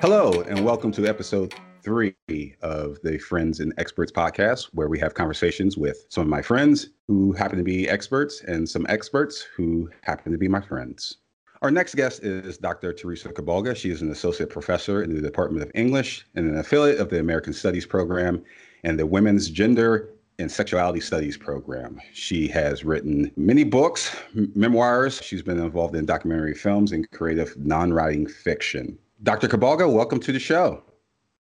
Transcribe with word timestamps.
Hello, 0.00 0.42
and 0.48 0.64
welcome 0.64 0.90
to 0.92 1.06
episode 1.06 1.54
three 1.82 2.16
of 2.60 2.98
the 3.02 3.18
Friends 3.18 3.60
and 3.60 3.72
Experts 3.78 4.10
podcast, 4.10 4.68
where 4.72 4.88
we 4.88 4.98
have 4.98 5.14
conversations 5.14 5.76
with 5.76 6.06
some 6.08 6.22
of 6.22 6.28
my 6.28 6.42
friends 6.42 6.88
who 7.06 7.32
happen 7.32 7.56
to 7.58 7.64
be 7.64 7.88
experts 7.88 8.42
and 8.42 8.68
some 8.68 8.84
experts 8.88 9.46
who 9.56 9.88
happen 10.02 10.32
to 10.32 10.38
be 10.38 10.48
my 10.48 10.60
friends. 10.60 11.18
Our 11.62 11.70
next 11.70 11.94
guest 11.94 12.24
is 12.24 12.58
Dr. 12.58 12.92
Theresa 12.92 13.28
Kulbaga. 13.28 13.76
She 13.76 13.90
is 13.90 14.02
an 14.02 14.10
associate 14.10 14.50
professor 14.50 15.04
in 15.04 15.14
the 15.14 15.22
Department 15.22 15.62
of 15.62 15.70
English 15.74 16.26
and 16.34 16.50
an 16.50 16.58
affiliate 16.58 16.98
of 16.98 17.10
the 17.10 17.20
American 17.20 17.52
Studies 17.52 17.86
program 17.86 18.42
and 18.82 18.98
the 18.98 19.06
Women's 19.06 19.48
Gender 19.48 20.08
and 20.42 20.50
Sexuality 20.50 21.00
Studies 21.00 21.36
program. 21.36 22.00
She 22.12 22.48
has 22.48 22.84
written 22.84 23.32
many 23.36 23.64
books, 23.64 24.14
memoirs. 24.34 25.22
She's 25.22 25.42
been 25.42 25.58
involved 25.58 25.94
in 25.94 26.04
documentary 26.04 26.54
films 26.54 26.92
and 26.92 27.10
creative 27.12 27.56
non 27.56 27.92
writing 27.92 28.26
fiction. 28.26 28.98
Dr. 29.22 29.48
Kulbaga, 29.48 29.90
welcome 29.90 30.20
to 30.20 30.32
the 30.32 30.40
show. 30.40 30.82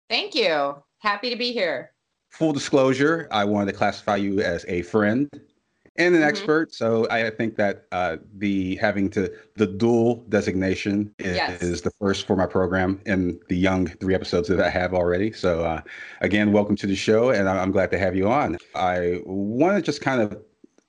Thank 0.10 0.36
you. 0.36 0.76
Happy 1.00 1.30
to 1.30 1.36
be 1.36 1.52
here. 1.52 1.92
Full 2.30 2.54
disclosure, 2.54 3.28
I 3.32 3.44
wanted 3.44 3.72
to 3.72 3.78
classify 3.78 4.18
you 4.18 4.40
as 4.42 4.66
a 4.68 4.84
friend 4.84 5.30
and 5.98 6.14
an 6.14 6.22
mm-hmm. 6.22 6.30
expert. 6.30 6.74
So 6.74 7.08
I 7.10 7.30
think 7.30 7.56
that 7.56 7.86
uh, 7.92 8.18
the 8.38 8.76
having 8.78 9.10
to 9.12 9.32
the 9.56 9.68
dual 9.68 10.26
designation 10.30 11.14
is, 11.20 11.36
yes. 11.36 11.62
is, 11.62 11.82
the 11.82 11.92
first 12.00 12.28
for 12.28 12.36
my 12.36 12.46
program 12.46 13.02
in 13.06 13.40
the 13.48 13.58
young 13.58 13.88
three 13.88 14.16
episodes 14.16 14.48
that 14.50 14.60
I 14.60 14.70
have 14.70 14.94
already. 14.94 15.32
So 15.32 15.64
uh, 15.64 15.82
again, 16.22 16.52
welcome 16.52 16.76
to 16.78 16.88
the 16.88 16.96
show, 16.96 17.30
and 17.30 17.48
I'm 17.48 17.72
glad 17.72 17.92
to 17.92 17.98
have 17.98 18.16
you 18.16 18.30
on. 18.30 18.58
I 18.74 19.22
want 19.26 19.78
to 19.78 19.82
just 19.82 20.02
kind 20.02 20.22
of 20.22 20.38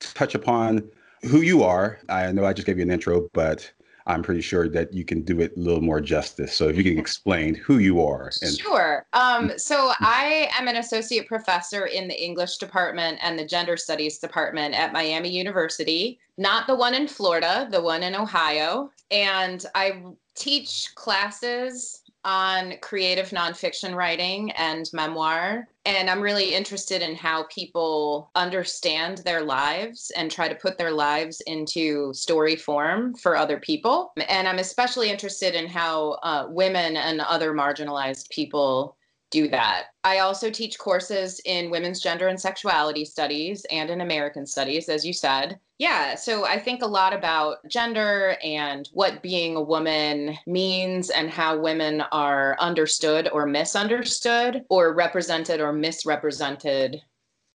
touch 0.00 0.34
upon 0.34 0.88
who 1.22 1.40
you 1.40 1.62
are. 1.62 1.98
I 2.08 2.30
know 2.32 2.44
I 2.44 2.52
just 2.52 2.66
gave 2.66 2.78
you 2.78 2.82
an 2.82 2.90
intro, 2.90 3.28
but 3.32 3.70
I'm 4.06 4.22
pretty 4.22 4.40
sure 4.40 4.68
that 4.68 4.92
you 4.92 5.04
can 5.04 5.22
do 5.22 5.40
it 5.40 5.52
a 5.56 5.60
little 5.60 5.80
more 5.80 6.00
justice. 6.00 6.54
So 6.54 6.68
if 6.68 6.76
you 6.76 6.84
can 6.84 6.98
explain 6.98 7.54
who 7.54 7.78
you 7.78 8.00
are. 8.02 8.30
And- 8.40 8.58
sure. 8.58 9.06
Um, 9.12 9.52
so 9.56 9.92
I 10.00 10.48
am 10.56 10.68
an 10.68 10.76
associate 10.76 11.26
professor 11.26 11.86
in 11.86 12.06
the 12.06 12.24
English 12.24 12.58
department 12.58 13.18
and 13.22 13.38
the 13.38 13.44
gender 13.44 13.76
studies 13.76 14.18
department 14.18 14.74
at 14.74 14.92
Miami 14.92 15.30
University, 15.30 16.20
not 16.38 16.66
the 16.66 16.76
one 16.76 16.94
in 16.94 17.08
Florida, 17.08 17.68
the 17.70 17.82
one 17.82 18.02
in 18.02 18.14
Ohio. 18.14 18.90
And 19.10 19.64
I 19.74 20.02
teach 20.34 20.94
classes 20.94 22.02
on 22.26 22.74
creative 22.82 23.30
nonfiction 23.30 23.94
writing 23.94 24.50
and 24.52 24.90
memoir. 24.92 25.68
And 25.84 26.10
I'm 26.10 26.20
really 26.20 26.52
interested 26.52 27.00
in 27.00 27.14
how 27.14 27.44
people 27.44 28.30
understand 28.34 29.18
their 29.18 29.42
lives 29.42 30.10
and 30.16 30.28
try 30.28 30.48
to 30.48 30.54
put 30.56 30.76
their 30.76 30.90
lives 30.90 31.40
into 31.46 32.12
story 32.12 32.56
form 32.56 33.14
for 33.14 33.36
other 33.36 33.60
people. 33.60 34.12
And 34.28 34.48
I'm 34.48 34.58
especially 34.58 35.08
interested 35.08 35.54
in 35.54 35.68
how 35.68 36.18
uh, 36.24 36.46
women 36.48 36.96
and 36.96 37.20
other 37.20 37.52
marginalized 37.52 38.28
people 38.30 38.96
do 39.30 39.48
that. 39.48 39.86
I 40.02 40.18
also 40.18 40.50
teach 40.50 40.78
courses 40.78 41.40
in 41.44 41.70
women's 41.70 42.00
gender 42.00 42.28
and 42.28 42.40
sexuality 42.40 43.04
studies 43.04 43.64
and 43.70 43.88
in 43.88 44.00
American 44.00 44.46
studies, 44.46 44.88
as 44.88 45.04
you 45.04 45.12
said. 45.12 45.60
Yeah, 45.78 46.14
so 46.14 46.46
I 46.46 46.58
think 46.58 46.82
a 46.82 46.86
lot 46.86 47.12
about 47.12 47.58
gender 47.68 48.36
and 48.42 48.88
what 48.92 49.22
being 49.22 49.56
a 49.56 49.60
woman 49.60 50.38
means 50.46 51.10
and 51.10 51.30
how 51.30 51.58
women 51.58 52.00
are 52.12 52.56
understood 52.58 53.28
or 53.30 53.46
misunderstood 53.46 54.64
or 54.70 54.94
represented 54.94 55.60
or 55.60 55.72
misrepresented 55.74 57.02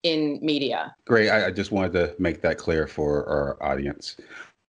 in 0.02 0.38
media. 0.42 0.94
Great. 1.06 1.30
I, 1.30 1.46
I 1.46 1.50
just 1.50 1.72
wanted 1.72 1.92
to 1.92 2.14
make 2.18 2.42
that 2.42 2.58
clear 2.58 2.86
for 2.86 3.27
our 3.27 3.62
audience 3.62 4.16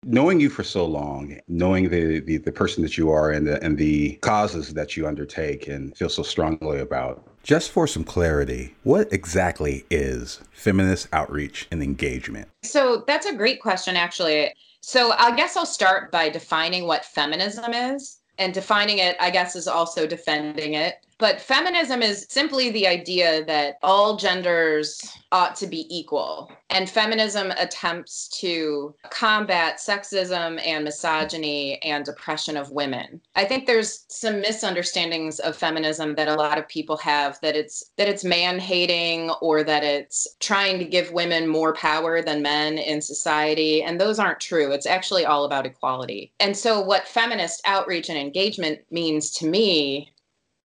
knowing 0.05 0.41
you 0.41 0.49
for 0.49 0.65
so 0.65 0.85
long, 0.85 1.39
knowing 1.49 1.89
the, 1.89 2.21
the, 2.21 2.39
the 2.39 2.53
person 2.53 2.83
that 2.83 2.97
you 2.97 3.11
are 3.11 3.31
and 3.31 3.47
the, 3.47 3.63
and 3.63 3.77
the 3.77 4.17
causes 4.17 4.75
that 4.75 4.97
you 4.97 5.07
undertake 5.07 5.69
and 5.69 5.97
feel 5.97 6.09
so 6.09 6.23
strongly 6.23 6.81
about. 6.81 7.27
Just 7.43 7.71
for 7.71 7.87
some 7.87 8.05
clarity, 8.05 8.75
what 8.83 9.13
exactly 9.13 9.85
is 9.91 10.41
feminist 10.53 11.09
outreach 11.13 11.69
and 11.71 11.83
engagement? 11.83 12.49
So 12.63 13.05
that's 13.07 13.27
a 13.27 13.35
great 13.35 13.61
question, 13.61 13.97
actually. 13.97 14.55
So 14.81 15.13
I 15.13 15.35
guess 15.37 15.57
I'll 15.57 15.67
start 15.67 16.11
by 16.11 16.29
defining 16.29 16.87
what 16.87 17.05
feminism 17.05 17.73
is. 17.73 18.17
And 18.39 18.55
defining 18.55 19.01
it, 19.01 19.17
I 19.21 19.29
guess, 19.29 19.55
is 19.55 19.69
also 19.69 20.07
defending 20.07 20.73
it. 20.73 21.05
But 21.21 21.39
feminism 21.39 22.03
is 22.03 22.25
simply 22.31 22.71
the 22.71 22.87
idea 22.87 23.45
that 23.45 23.77
all 23.83 24.17
genders 24.17 25.19
ought 25.33 25.55
to 25.57 25.67
be 25.67 25.87
equal. 25.95 26.51
And 26.71 26.89
feminism 26.89 27.53
attempts 27.59 28.29
to 28.41 28.95
combat 29.11 29.79
sexism 29.79 30.59
and 30.67 30.83
misogyny 30.83 31.81
and 31.83 32.09
oppression 32.09 32.57
of 32.57 32.71
women. 32.71 33.21
I 33.37 33.45
think 33.45 33.67
there's 33.67 34.07
some 34.09 34.41
misunderstandings 34.41 35.41
of 35.41 35.57
feminism 35.57 36.15
that 36.15 36.29
a 36.29 36.35
lot 36.35 36.59
of 36.59 36.67
people 36.69 36.97
have 36.97 37.39
that 37.43 37.55
it's 37.55 37.91
that 37.99 38.09
it's 38.09 38.25
man-hating 38.25 39.31
or 39.43 39.63
that 39.63 39.85
it's 39.85 40.27
trying 40.41 40.79
to 40.79 40.87
give 40.87 41.13
women 41.13 41.47
more 41.47 41.75
power 41.75 42.23
than 42.23 42.41
men 42.41 42.79
in 42.79 43.03
society 43.03 43.83
and 43.83 44.01
those 44.01 44.19
aren't 44.19 44.41
true. 44.41 44.73
It's 44.73 44.87
actually 44.87 45.27
all 45.27 45.45
about 45.45 45.67
equality. 45.67 46.33
And 46.41 46.57
so 46.57 46.81
what 46.81 47.07
feminist 47.07 47.61
outreach 47.67 48.09
and 48.09 48.19
engagement 48.19 48.81
means 48.91 49.31
to 49.33 49.47
me 49.47 50.13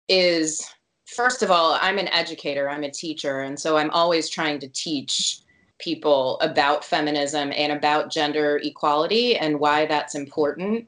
is 0.08 0.66
first 1.06 1.44
of 1.44 1.52
all, 1.52 1.78
I'm 1.82 1.98
an 1.98 2.08
educator, 2.10 2.70
I'm 2.70 2.84
a 2.84 2.92
teacher, 2.92 3.42
and 3.42 3.60
so 3.60 3.78
I'm 3.78 3.90
always 3.92 4.30
trying 4.30 4.60
to 4.60 4.68
teach 4.68 5.40
people 5.80 6.40
about 6.40 6.86
feminism 6.86 7.52
and 7.56 7.72
about 7.74 8.12
gender 8.12 8.60
equality 8.64 9.36
and 9.36 9.60
why 9.60 9.86
that's 9.86 10.16
important. 10.16 10.88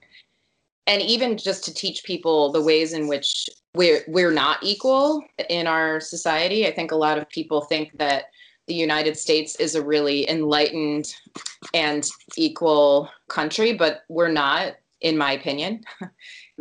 And 0.88 1.02
even 1.02 1.38
just 1.38 1.64
to 1.66 1.74
teach 1.74 2.03
people 2.03 2.52
the 2.52 2.62
ways 2.62 2.94
in 2.94 3.08
which 3.08 3.50
we're 3.76 4.03
we're 4.08 4.31
not 4.31 4.59
equal 4.62 5.24
in 5.50 5.68
our 5.68 6.00
society. 6.00 6.66
I 6.66 6.72
think 6.72 6.92
a 6.92 6.96
lot 6.96 7.18
of 7.18 7.30
people 7.30 7.62
think 7.62 7.97
that 7.97 8.26
the 8.68 8.74
United 8.74 9.18
States 9.18 9.56
is 9.58 9.76
a 9.76 9.84
really 9.84 10.28
enlightened 10.30 11.14
and 11.74 12.09
equal 12.36 13.09
country, 13.28 13.74
but 13.74 14.03
we're 14.09 14.32
not, 14.32 14.76
in 15.02 15.18
my 15.18 15.34
opinion. 15.34 15.84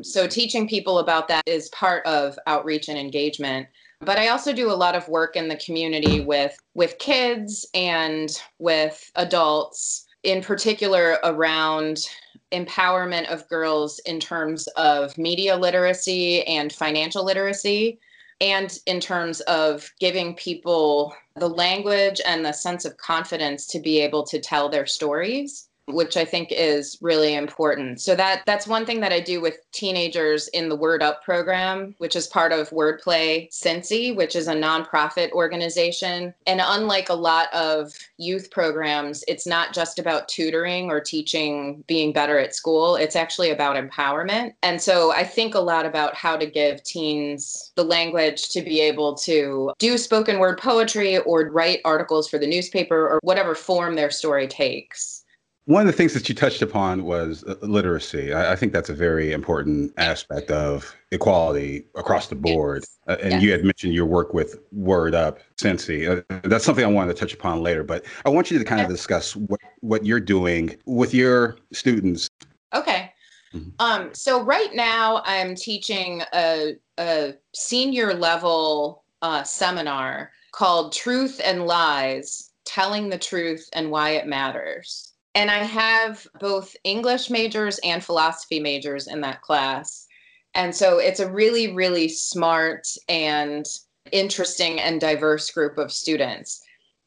So 0.03 0.27
teaching 0.27 0.67
people 0.67 0.99
about 0.99 1.29
that 1.29 1.45
is 1.47 1.69
part 1.69 2.05
of 2.05 2.37
outreach 2.49 2.89
and 2.89 2.99
engagement. 2.99 3.69
But 4.01 4.19
I 4.19 4.27
also 4.27 4.53
do 4.53 4.69
a 4.69 4.75
lot 4.75 4.97
of 4.97 5.09
work 5.09 5.37
in 5.37 5.47
the 5.47 5.57
community 5.57 6.19
with 6.21 6.57
with 6.75 6.99
kids 6.99 7.65
and 7.75 8.29
with 8.59 9.09
adults, 9.15 10.05
in 10.25 10.43
particular 10.43 11.19
around 11.23 12.09
empowerment 12.51 13.33
of 13.33 13.49
girls 13.49 14.01
in 14.01 14.19
terms 14.19 14.67
of 14.77 15.17
media 15.17 15.57
literacy 15.57 16.45
and 16.47 16.73
financial 16.73 17.25
literacy 17.25 18.01
and 18.41 18.79
in 18.87 19.01
terms 19.01 19.41
of 19.43 19.91
giving 20.01 20.35
people 20.35 21.15
the 21.37 21.49
language 21.49 22.21
and 22.27 22.45
the 22.45 22.53
sense 22.53 22.85
of 22.85 22.97
confidence 22.97 23.67
to 23.67 23.81
be 23.81 24.01
able 24.01 24.25
to 24.25 24.41
tell 24.41 24.69
their 24.69 24.87
stories 24.87 25.69
which 25.87 26.17
I 26.17 26.25
think 26.25 26.49
is 26.51 26.99
really 27.01 27.35
important. 27.35 28.01
So 28.01 28.15
that 28.15 28.43
that's 28.47 28.67
one 28.67 28.87
thing 28.87 29.01
that 29.01 29.13
I 29.13 29.21
do 29.21 29.41
with 29.41 29.59
teenagers 29.73 30.49
in 30.49 30.69
the 30.69 30.77
Word 30.77 31.03
Up 31.03 31.23
program, 31.25 31.95
which 31.99 32.17
is 32.17 32.27
part 32.27 32.53
of 32.53 32.71
Wordplay 32.71 33.51
Cincy, 33.51 34.15
which 34.15 34.35
is 34.35 34.49
a 34.49 34.55
nonprofit 34.55 35.31
organization. 35.33 36.33
And 36.47 36.61
unlike 36.65 37.09
a 37.09 37.15
lot 37.15 37.53
of 37.53 37.93
youth 38.17 38.51
programs, 38.51 39.25
it's 39.29 39.47
not 39.47 39.75
just 39.75 39.99
about 39.99 40.29
tutoring 40.29 40.91
or 40.91 41.01
teaching 41.01 41.85
being 41.87 42.13
better 42.13 42.39
at 42.39 42.55
school. 42.55 42.97
It's 42.97 43.17
actually 43.17 43.51
about 43.51 43.77
empowerment. 43.77 44.55
And 44.63 44.81
so 44.81 45.13
I 45.13 45.25
think 45.25 45.55
a 45.55 45.61
lot 45.61 45.87
about 45.87 46.15
how 46.15 46.37
to 46.37 46.47
give 46.47 46.83
teens 46.83 47.73
the 47.75 47.85
language 47.85 48.49
to 48.51 48.63
be 48.63 48.81
able 48.81 49.15
to 49.17 49.73
do 49.79 49.99
spoken 49.99 50.39
word 50.39 50.59
poetry 50.59 51.19
or 51.19 51.51
write 51.51 51.81
articles 51.85 52.29
for 52.29 52.39
the 52.39 52.47
newspaper 52.47 53.09
or 53.09 53.21
whatever 53.23 53.55
form 53.55 53.95
their 53.95 54.11
story 54.11 54.49
takes. 54.49 55.24
One 55.67 55.81
of 55.81 55.87
the 55.87 55.95
things 55.95 56.13
that 56.13 56.29
you 56.29 56.35
touched 56.35 56.61
upon 56.61 57.05
was 57.05 57.43
uh, 57.45 57.55
literacy. 57.63 58.35
I, 58.35 58.53
I 58.53 58.57
think 58.57 58.75
that's 58.75 58.91
a 58.91 58.95
very 58.95 59.33
important 59.33 59.95
aspect 59.97 60.51
of 60.51 60.95
equality 61.11 61.87
across 61.95 62.29
the 62.29 62.35
board. 62.35 62.85
Yes. 63.09 63.19
Uh, 63.19 63.23
and 63.23 63.43
you 63.43 63.51
had 63.51 63.65
mentioned 63.65 63.95
your 63.95 64.05
work 64.05 64.35
with 64.35 64.59
Word 64.73 65.15
Up, 65.15 65.39
Cincy. 65.57 66.07
Uh, 66.07 66.41
that's 66.45 66.65
something 66.65 66.85
I 66.85 66.89
wanted 66.89 67.15
to 67.15 67.21
touch 67.21 67.33
upon 67.33 67.63
later. 67.63 67.83
But 67.83 68.05
I 68.27 68.29
want 68.29 68.51
you 68.51 68.59
to 68.59 68.65
kind 68.65 68.83
of 68.83 68.89
discuss 68.89 69.35
what, 69.35 69.61
what 69.81 70.05
you're 70.05 70.21
doing 70.21 70.77
with 70.85 71.15
your 71.15 71.57
students. 71.73 72.29
Okay. 72.75 73.11
Mm-hmm. 73.55 73.71
Um, 73.79 74.11
so 74.13 74.43
right 74.43 74.75
now 74.75 75.23
I'm 75.25 75.55
teaching 75.55 76.23
a, 76.35 76.75
a 76.99 77.35
senior 77.55 78.13
level 78.13 79.05
uh, 79.23 79.45
seminar 79.45 80.31
called 80.53 80.93
Truth 80.93 81.41
and 81.43 81.67
Lies 81.67 82.51
Telling 82.67 83.09
the 83.09 83.19
Truth 83.19 83.69
and 83.73 83.91
Why 83.91 84.11
It 84.11 84.27
Matters. 84.27 85.14
And 85.35 85.51
I 85.51 85.59
have 85.59 86.27
both 86.39 86.77
English 86.85 87.29
majors 87.29 87.81
and 87.83 88.05
philosophy 88.05 88.61
majors 88.61 89.09
in 89.09 89.21
that 89.23 89.43
class. 89.43 90.07
And 90.55 90.75
so 90.75 90.99
it's 90.99 91.21
a 91.21 91.31
really, 91.31 91.73
really 91.73 92.09
smart 92.09 92.87
and 93.09 93.67
interesting 94.13 94.81
and 94.81 95.01
diverse 95.01 95.51
group 95.51 95.79
of 95.79 95.93
students. 95.93 96.63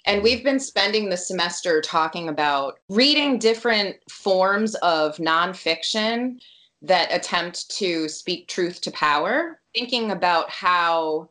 And 0.05 0.23
we've 0.23 0.43
been 0.43 0.59
spending 0.59 1.09
the 1.09 1.17
semester 1.17 1.81
talking 1.81 2.29
about 2.29 2.79
reading 2.89 3.39
different 3.39 3.97
forms 4.09 4.75
of 4.75 5.17
nonfiction 5.17 6.39
that 6.81 7.13
attempt 7.13 7.69
to 7.77 8.07
speak 8.07 8.47
truth 8.47 8.81
to 8.81 8.91
power, 8.91 9.59
thinking 9.73 10.11
about 10.11 10.49
how 10.49 11.29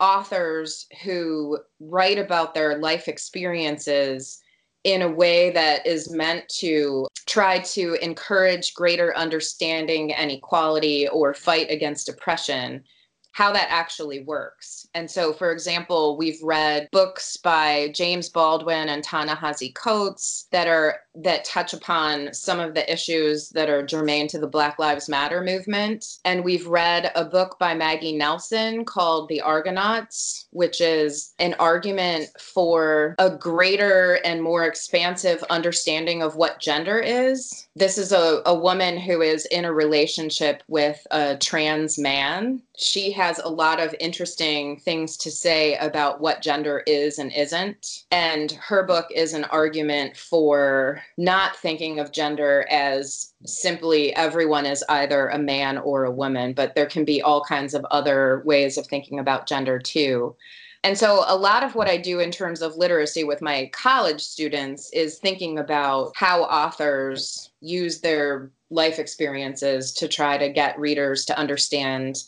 authors 0.00 0.86
who 1.02 1.58
write 1.80 2.18
about 2.18 2.54
their 2.54 2.78
life 2.78 3.08
experiences 3.08 4.42
in 4.86 5.02
a 5.02 5.10
way 5.10 5.50
that 5.50 5.84
is 5.84 6.12
meant 6.12 6.48
to 6.48 7.08
try 7.26 7.58
to 7.58 7.94
encourage 8.00 8.72
greater 8.72 9.14
understanding 9.16 10.14
and 10.14 10.30
equality 10.30 11.08
or 11.08 11.34
fight 11.34 11.68
against 11.70 12.08
oppression 12.08 12.84
how 13.32 13.52
that 13.52 13.66
actually 13.68 14.22
works. 14.22 14.86
And 14.94 15.10
so, 15.10 15.34
for 15.34 15.50
example, 15.50 16.16
we've 16.16 16.42
read 16.42 16.88
books 16.90 17.36
by 17.36 17.92
James 17.94 18.30
Baldwin 18.30 18.88
and 18.88 19.04
Ta-Nehisi 19.04 19.74
Coates 19.74 20.46
that 20.52 20.68
are 20.68 21.00
that 21.16 21.44
touch 21.44 21.72
upon 21.72 22.32
some 22.32 22.60
of 22.60 22.74
the 22.74 22.90
issues 22.92 23.50
that 23.50 23.68
are 23.68 23.84
germane 23.84 24.28
to 24.28 24.38
the 24.38 24.46
Black 24.46 24.78
Lives 24.78 25.08
Matter 25.08 25.42
movement. 25.42 26.18
And 26.24 26.44
we've 26.44 26.66
read 26.66 27.10
a 27.14 27.24
book 27.24 27.56
by 27.58 27.74
Maggie 27.74 28.16
Nelson 28.16 28.84
called 28.84 29.28
The 29.28 29.40
Argonauts, 29.40 30.46
which 30.50 30.80
is 30.80 31.32
an 31.38 31.54
argument 31.58 32.28
for 32.38 33.14
a 33.18 33.30
greater 33.30 34.20
and 34.24 34.42
more 34.42 34.64
expansive 34.64 35.42
understanding 35.50 36.22
of 36.22 36.36
what 36.36 36.60
gender 36.60 36.98
is. 36.98 37.66
This 37.74 37.98
is 37.98 38.12
a, 38.12 38.42
a 38.46 38.54
woman 38.54 38.98
who 38.98 39.22
is 39.22 39.46
in 39.46 39.64
a 39.64 39.72
relationship 39.72 40.62
with 40.68 41.06
a 41.10 41.36
trans 41.36 41.98
man 41.98 42.62
she 42.76 43.10
has 43.12 43.38
a 43.38 43.48
lot 43.48 43.80
of 43.80 43.94
interesting 44.00 44.78
things 44.80 45.16
to 45.16 45.30
say 45.30 45.76
about 45.76 46.20
what 46.20 46.42
gender 46.42 46.82
is 46.86 47.18
and 47.18 47.32
isn't. 47.32 48.04
And 48.10 48.52
her 48.52 48.82
book 48.84 49.06
is 49.14 49.32
an 49.32 49.44
argument 49.44 50.16
for 50.16 51.02
not 51.16 51.56
thinking 51.56 51.98
of 51.98 52.12
gender 52.12 52.66
as 52.70 53.32
simply 53.44 54.14
everyone 54.16 54.66
is 54.66 54.84
either 54.88 55.28
a 55.28 55.38
man 55.38 55.78
or 55.78 56.04
a 56.04 56.10
woman, 56.10 56.52
but 56.52 56.74
there 56.74 56.86
can 56.86 57.04
be 57.04 57.22
all 57.22 57.42
kinds 57.44 57.74
of 57.74 57.84
other 57.90 58.42
ways 58.44 58.76
of 58.78 58.86
thinking 58.86 59.18
about 59.18 59.46
gender 59.46 59.78
too. 59.78 60.36
And 60.84 60.96
so, 60.96 61.24
a 61.26 61.36
lot 61.36 61.64
of 61.64 61.74
what 61.74 61.88
I 61.88 61.96
do 61.96 62.20
in 62.20 62.30
terms 62.30 62.62
of 62.62 62.76
literacy 62.76 63.24
with 63.24 63.42
my 63.42 63.70
college 63.72 64.20
students 64.20 64.88
is 64.92 65.18
thinking 65.18 65.58
about 65.58 66.12
how 66.14 66.42
authors 66.44 67.50
use 67.60 68.00
their 68.00 68.52
life 68.70 68.98
experiences 68.98 69.92
to 69.94 70.06
try 70.06 70.38
to 70.38 70.48
get 70.48 70.78
readers 70.78 71.24
to 71.24 71.38
understand 71.38 72.22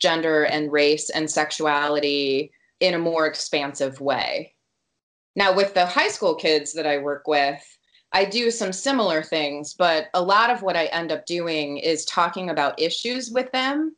gender 0.00 0.44
and 0.44 0.72
race 0.72 1.10
and 1.10 1.30
sexuality 1.30 2.50
in 2.80 2.94
a 2.94 2.98
more 2.98 3.26
expansive 3.26 4.00
way. 4.00 4.54
Now, 5.36 5.54
with 5.54 5.74
the 5.74 5.86
high 5.86 6.08
school 6.08 6.34
kids 6.34 6.72
that 6.72 6.86
I 6.86 6.98
work 6.98 7.28
with, 7.28 7.62
I 8.12 8.24
do 8.24 8.50
some 8.50 8.72
similar 8.72 9.22
things, 9.22 9.74
but 9.74 10.08
a 10.14 10.22
lot 10.22 10.50
of 10.50 10.62
what 10.62 10.76
I 10.76 10.86
end 10.86 11.12
up 11.12 11.26
doing 11.26 11.78
is 11.78 12.04
talking 12.04 12.50
about 12.50 12.80
issues 12.80 13.30
with 13.30 13.50
them 13.52 13.94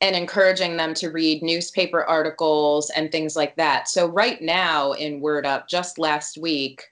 and 0.00 0.16
encouraging 0.16 0.76
them 0.76 0.94
to 0.94 1.10
read 1.10 1.42
newspaper 1.42 2.04
articles 2.04 2.90
and 2.90 3.10
things 3.10 3.36
like 3.36 3.56
that. 3.56 3.88
So, 3.88 4.06
right 4.06 4.40
now 4.40 4.92
in 4.92 5.20
Word 5.20 5.46
Up, 5.46 5.68
just 5.68 5.98
last 5.98 6.38
week, 6.38 6.82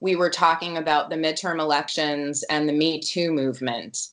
we 0.00 0.16
were 0.16 0.30
talking 0.30 0.76
about 0.76 1.10
the 1.10 1.16
midterm 1.16 1.60
elections 1.60 2.42
and 2.44 2.68
the 2.68 2.72
Me 2.72 3.00
Too 3.00 3.30
movement. 3.32 4.08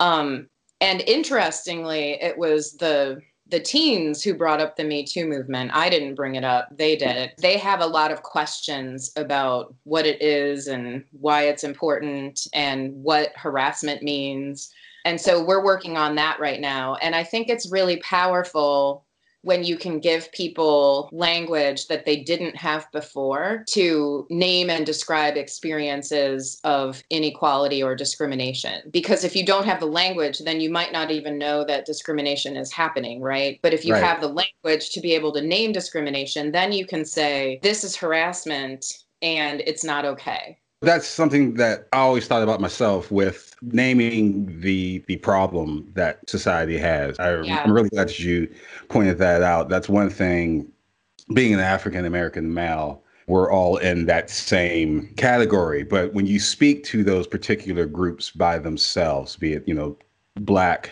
Um, 0.00 0.48
and 0.80 1.00
interestingly, 1.02 2.22
it 2.22 2.36
was 2.36 2.74
the 2.74 3.20
the 3.50 3.60
teens 3.60 4.22
who 4.22 4.34
brought 4.34 4.60
up 4.60 4.76
the 4.76 4.84
Me 4.84 5.04
Too 5.04 5.26
movement. 5.26 5.70
I 5.74 5.88
didn't 5.88 6.14
bring 6.14 6.34
it 6.34 6.44
up, 6.44 6.68
they 6.76 6.96
did. 6.96 7.32
They 7.38 7.56
have 7.56 7.80
a 7.80 7.86
lot 7.86 8.10
of 8.10 8.22
questions 8.22 9.12
about 9.16 9.74
what 9.84 10.06
it 10.06 10.20
is 10.20 10.66
and 10.66 11.04
why 11.12 11.44
it's 11.44 11.64
important 11.64 12.46
and 12.52 12.92
what 13.02 13.32
harassment 13.36 14.02
means. 14.02 14.72
And 15.04 15.20
so 15.20 15.42
we're 15.42 15.64
working 15.64 15.96
on 15.96 16.16
that 16.16 16.38
right 16.38 16.60
now. 16.60 16.96
And 16.96 17.14
I 17.14 17.24
think 17.24 17.48
it's 17.48 17.72
really 17.72 17.96
powerful 17.98 19.06
when 19.42 19.64
you 19.64 19.76
can 19.76 20.00
give 20.00 20.30
people 20.32 21.08
language 21.12 21.86
that 21.86 22.04
they 22.04 22.16
didn't 22.16 22.56
have 22.56 22.90
before 22.92 23.64
to 23.68 24.26
name 24.30 24.68
and 24.70 24.84
describe 24.84 25.36
experiences 25.36 26.60
of 26.64 27.02
inequality 27.10 27.82
or 27.82 27.94
discrimination. 27.94 28.82
Because 28.90 29.24
if 29.24 29.36
you 29.36 29.46
don't 29.46 29.64
have 29.64 29.80
the 29.80 29.86
language, 29.86 30.40
then 30.40 30.60
you 30.60 30.70
might 30.70 30.92
not 30.92 31.10
even 31.10 31.38
know 31.38 31.64
that 31.64 31.86
discrimination 31.86 32.56
is 32.56 32.72
happening, 32.72 33.20
right? 33.20 33.58
But 33.62 33.74
if 33.74 33.84
you 33.84 33.94
right. 33.94 34.02
have 34.02 34.20
the 34.20 34.28
language 34.28 34.90
to 34.90 35.00
be 35.00 35.14
able 35.14 35.32
to 35.32 35.40
name 35.40 35.72
discrimination, 35.72 36.52
then 36.52 36.72
you 36.72 36.86
can 36.86 37.04
say, 37.04 37.60
this 37.62 37.84
is 37.84 37.96
harassment 37.96 38.84
and 39.22 39.62
it's 39.66 39.84
not 39.84 40.04
okay. 40.04 40.58
That's 40.80 41.08
something 41.08 41.54
that 41.54 41.88
I 41.92 41.98
always 41.98 42.28
thought 42.28 42.42
about 42.42 42.60
myself 42.60 43.10
with 43.10 43.56
naming 43.62 44.60
the 44.60 45.02
the 45.08 45.16
problem 45.16 45.90
that 45.94 46.28
society 46.28 46.78
has. 46.78 47.18
I, 47.18 47.40
yeah. 47.40 47.62
I'm 47.64 47.72
really 47.72 47.88
glad 47.88 48.08
that 48.08 48.18
you 48.20 48.48
pointed 48.88 49.18
that 49.18 49.42
out. 49.42 49.68
That's 49.68 49.88
one 49.88 50.08
thing. 50.10 50.70
Being 51.34 51.52
an 51.52 51.60
African 51.60 52.04
American 52.04 52.54
male, 52.54 53.02
we're 53.26 53.50
all 53.50 53.76
in 53.78 54.06
that 54.06 54.30
same 54.30 55.12
category. 55.16 55.82
But 55.82 56.14
when 56.14 56.26
you 56.26 56.38
speak 56.38 56.84
to 56.84 57.02
those 57.02 57.26
particular 57.26 57.84
groups 57.84 58.30
by 58.30 58.58
themselves, 58.60 59.34
be 59.34 59.54
it 59.54 59.66
you 59.66 59.74
know 59.74 59.98
black, 60.36 60.90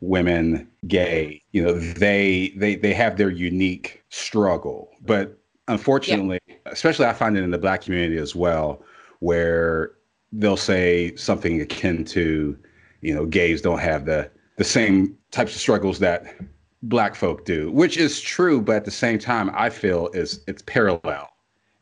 women, 0.00 0.68
gay, 0.86 1.42
you 1.50 1.64
know 1.64 1.72
they 1.72 2.54
they 2.56 2.76
they 2.76 2.94
have 2.94 3.16
their 3.16 3.30
unique 3.30 4.04
struggle. 4.08 4.88
But 5.04 5.36
unfortunately, 5.66 6.38
yeah. 6.46 6.54
especially 6.66 7.06
I 7.06 7.12
find 7.12 7.36
it 7.36 7.42
in 7.42 7.50
the 7.50 7.58
black 7.58 7.82
community 7.82 8.18
as 8.18 8.36
well 8.36 8.84
where 9.20 9.92
they'll 10.32 10.56
say 10.56 11.14
something 11.16 11.60
akin 11.60 12.04
to, 12.04 12.56
you 13.00 13.14
know, 13.14 13.26
gays 13.26 13.62
don't 13.62 13.78
have 13.78 14.04
the 14.06 14.30
the 14.56 14.64
same 14.64 15.16
types 15.30 15.54
of 15.54 15.60
struggles 15.60 15.98
that 15.98 16.34
black 16.82 17.14
folk 17.14 17.44
do, 17.44 17.70
which 17.72 17.96
is 17.96 18.20
true, 18.20 18.60
but 18.60 18.76
at 18.76 18.84
the 18.84 18.90
same 18.90 19.18
time, 19.18 19.50
I 19.54 19.70
feel 19.70 20.08
is 20.14 20.40
it's 20.46 20.62
parallel 20.62 21.28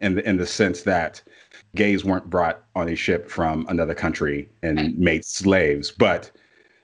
in 0.01 0.17
the 0.17 0.29
in 0.29 0.37
the 0.37 0.47
sense 0.47 0.83
that 0.83 1.23
gays 1.75 2.05
weren't 2.05 2.29
brought 2.31 2.65
on 2.75 2.89
a 2.89 2.95
ship 2.95 3.29
from 3.29 3.67
another 3.69 3.95
country 3.95 4.49
and 4.63 4.79
right. 4.79 4.99
made 4.99 5.25
slaves, 5.25 5.91
but 5.91 6.31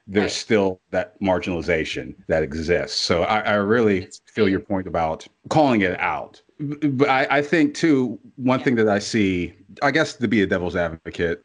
there's 0.06 0.24
right. 0.24 0.32
still 0.32 0.80
that 0.90 1.20
marginalization 1.20 2.14
that 2.26 2.42
exists. 2.42 2.98
So 2.98 3.22
I, 3.22 3.40
I 3.40 3.54
really 3.54 4.08
feel 4.26 4.48
your 4.48 4.60
point 4.60 4.88
about 4.88 5.26
calling 5.48 5.82
it 5.82 5.98
out. 6.00 6.42
But 6.60 7.08
I, 7.08 7.26
I 7.30 7.42
think 7.42 7.74
too, 7.74 8.18
one 8.36 8.58
yeah. 8.58 8.64
thing 8.64 8.74
that 8.76 8.88
I 8.88 8.98
see 8.98 9.54
I 9.82 9.90
guess 9.90 10.14
to 10.14 10.28
be 10.28 10.42
a 10.42 10.46
devil's 10.46 10.76
advocate, 10.76 11.42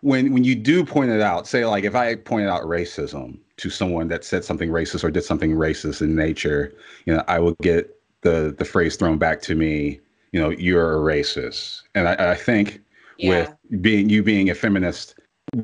when 0.00 0.32
when 0.32 0.44
you 0.44 0.54
do 0.54 0.84
point 0.84 1.10
it 1.10 1.20
out, 1.20 1.46
say 1.46 1.66
like 1.66 1.84
if 1.84 1.94
I 1.94 2.14
pointed 2.16 2.48
out 2.48 2.62
racism 2.62 3.38
to 3.58 3.70
someone 3.70 4.08
that 4.08 4.24
said 4.24 4.44
something 4.44 4.70
racist 4.70 5.04
or 5.04 5.10
did 5.10 5.24
something 5.24 5.52
racist 5.52 6.00
in 6.00 6.16
nature, 6.16 6.72
you 7.04 7.14
know, 7.14 7.22
I 7.28 7.38
will 7.38 7.54
get 7.62 7.94
the 8.22 8.54
the 8.56 8.64
phrase 8.64 8.96
thrown 8.96 9.18
back 9.18 9.42
to 9.42 9.54
me, 9.54 10.00
you 10.32 10.40
know, 10.40 10.50
you're 10.50 10.96
a 10.96 11.14
racist. 11.14 11.82
And 11.94 12.08
I, 12.08 12.32
I 12.32 12.34
think 12.34 12.80
yeah. 13.18 13.28
with 13.28 13.82
being 13.82 14.08
you 14.08 14.22
being 14.22 14.48
a 14.48 14.54
feminist, 14.54 15.14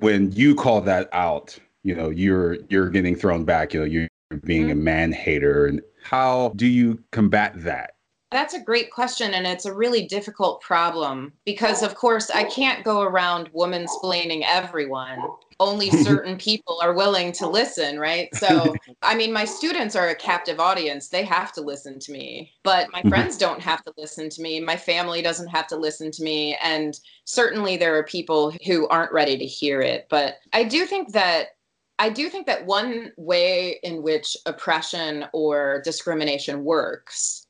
when 0.00 0.33
you 0.33 0.55
call 0.55 0.81
that 0.83 1.09
out, 1.12 1.59
you 1.83 1.95
know, 1.95 2.11
you're 2.11 2.59
you're 2.69 2.90
getting 2.90 3.16
thrown 3.16 3.45
back, 3.45 3.73
you 3.73 3.81
know, 3.81 3.87
you're 3.87 4.09
being 4.45 4.64
mm-hmm. 4.64 4.73
a 4.73 4.83
man 4.83 5.12
hater. 5.12 5.66
And 5.66 5.81
how 6.02 6.52
do 6.57 6.66
you 6.66 7.02
combat 7.12 7.52
that? 7.57 7.96
That's 8.33 8.54
a 8.54 8.61
great 8.61 8.90
question, 8.90 9.35
and 9.35 9.47
it's 9.47 9.66
a 9.66 9.75
really 9.75 10.04
difficult 10.06 10.61
problem 10.61 11.33
because, 11.45 11.83
of 11.83 11.95
course, 11.95 12.28
I 12.28 12.42
can't 12.42 12.85
go 12.85 13.02
around 13.02 13.50
woman 13.52 13.87
splaining 13.87 14.42
everyone. 14.45 15.23
Only 15.61 15.90
certain 16.02 16.37
people 16.37 16.80
are 16.83 16.92
willing 16.92 17.30
to 17.33 17.49
listen, 17.49 18.00
right? 18.00 18.35
So, 18.35 18.75
I 19.02 19.14
mean, 19.14 19.33
my 19.33 19.45
students 19.45 19.95
are 19.95 20.09
a 20.09 20.14
captive 20.14 20.59
audience. 20.59 21.09
They 21.09 21.23
have 21.23 21.52
to 21.52 21.61
listen 21.61 22.00
to 22.00 22.12
me, 22.12 22.52
but 22.64 22.90
my 22.90 22.99
mm-hmm. 22.99 23.11
friends 23.11 23.38
don't 23.38 23.62
have 23.62 23.85
to 23.85 23.95
listen 23.97 24.28
to 24.30 24.42
me. 24.42 24.59
My 24.59 24.76
family 24.76 25.23
doesn't 25.23 25.49
have 25.49 25.68
to 25.68 25.76
listen 25.76 26.11
to 26.11 26.25
me. 26.25 26.56
And 26.61 26.99
certainly, 27.25 27.76
there 27.76 27.97
are 27.97 28.04
people 28.04 28.52
who 28.66 28.88
aren't 28.88 29.12
ready 29.12 29.38
to 29.38 29.47
hear 29.47 29.80
it. 29.80 30.09
But 30.11 30.38
I 30.52 30.64
do 30.64 30.85
think 30.85 31.12
that 31.12 31.50
I 31.99 32.11
do 32.11 32.28
think 32.28 32.47
that 32.47 32.66
one 32.66 33.12
way 33.16 33.78
in 33.83 34.02
which 34.02 34.37
oppression 34.47 35.26
or 35.33 35.80
discrimination 35.85 36.64
works 36.64 37.46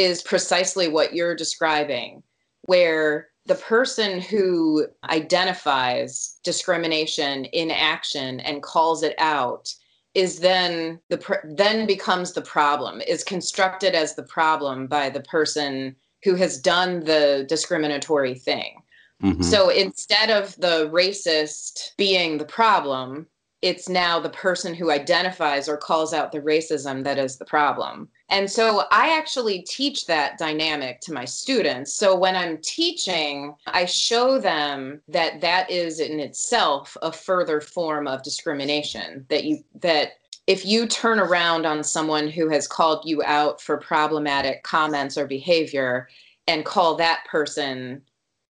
is 0.00 0.22
precisely 0.22 0.88
what 0.88 1.14
you're 1.14 1.34
describing, 1.34 2.22
where 2.62 3.28
the 3.44 3.54
person 3.54 4.18
who 4.18 4.86
identifies 5.10 6.38
discrimination 6.42 7.44
in 7.46 7.70
action 7.70 8.40
and 8.40 8.62
calls 8.62 9.02
it 9.02 9.14
out 9.18 9.72
is 10.14 10.40
then 10.40 10.98
the 11.08 11.40
then 11.44 11.86
becomes 11.86 12.32
the 12.32 12.42
problem 12.42 13.00
is 13.06 13.22
constructed 13.22 13.94
as 13.94 14.14
the 14.14 14.22
problem 14.22 14.86
by 14.86 15.08
the 15.10 15.22
person 15.22 15.94
who 16.24 16.34
has 16.34 16.58
done 16.58 17.00
the 17.00 17.44
discriminatory 17.48 18.34
thing 18.34 18.82
mm-hmm. 19.22 19.42
so 19.42 19.68
instead 19.68 20.30
of 20.30 20.56
the 20.56 20.90
racist 20.92 21.90
being 21.96 22.38
the 22.38 22.44
problem 22.44 23.26
it's 23.62 23.88
now 23.88 24.18
the 24.18 24.30
person 24.30 24.74
who 24.74 24.90
identifies 24.90 25.68
or 25.68 25.76
calls 25.76 26.12
out 26.12 26.32
the 26.32 26.40
racism 26.40 27.04
that 27.04 27.18
is 27.18 27.36
the 27.36 27.44
problem 27.44 28.08
And 28.30 28.48
so 28.50 28.84
I 28.90 29.16
actually 29.16 29.62
teach 29.62 30.06
that 30.06 30.38
dynamic 30.38 31.00
to 31.02 31.12
my 31.12 31.24
students. 31.24 31.92
So 31.92 32.16
when 32.16 32.36
I'm 32.36 32.58
teaching, 32.62 33.54
I 33.66 33.84
show 33.84 34.38
them 34.38 35.02
that 35.08 35.40
that 35.40 35.68
is 35.70 36.00
in 36.00 36.20
itself 36.20 36.96
a 37.02 37.12
further 37.12 37.60
form 37.60 38.06
of 38.06 38.22
discrimination 38.22 39.26
that 39.28 39.44
you 39.44 39.64
that 39.80 40.12
if 40.46 40.64
you 40.64 40.86
turn 40.86 41.20
around 41.20 41.66
on 41.66 41.84
someone 41.84 42.28
who 42.28 42.48
has 42.48 42.66
called 42.66 43.04
you 43.04 43.22
out 43.24 43.60
for 43.60 43.76
problematic 43.76 44.62
comments 44.62 45.16
or 45.16 45.26
behavior 45.26 46.08
and 46.48 46.64
call 46.64 46.96
that 46.96 47.24
person 47.30 48.02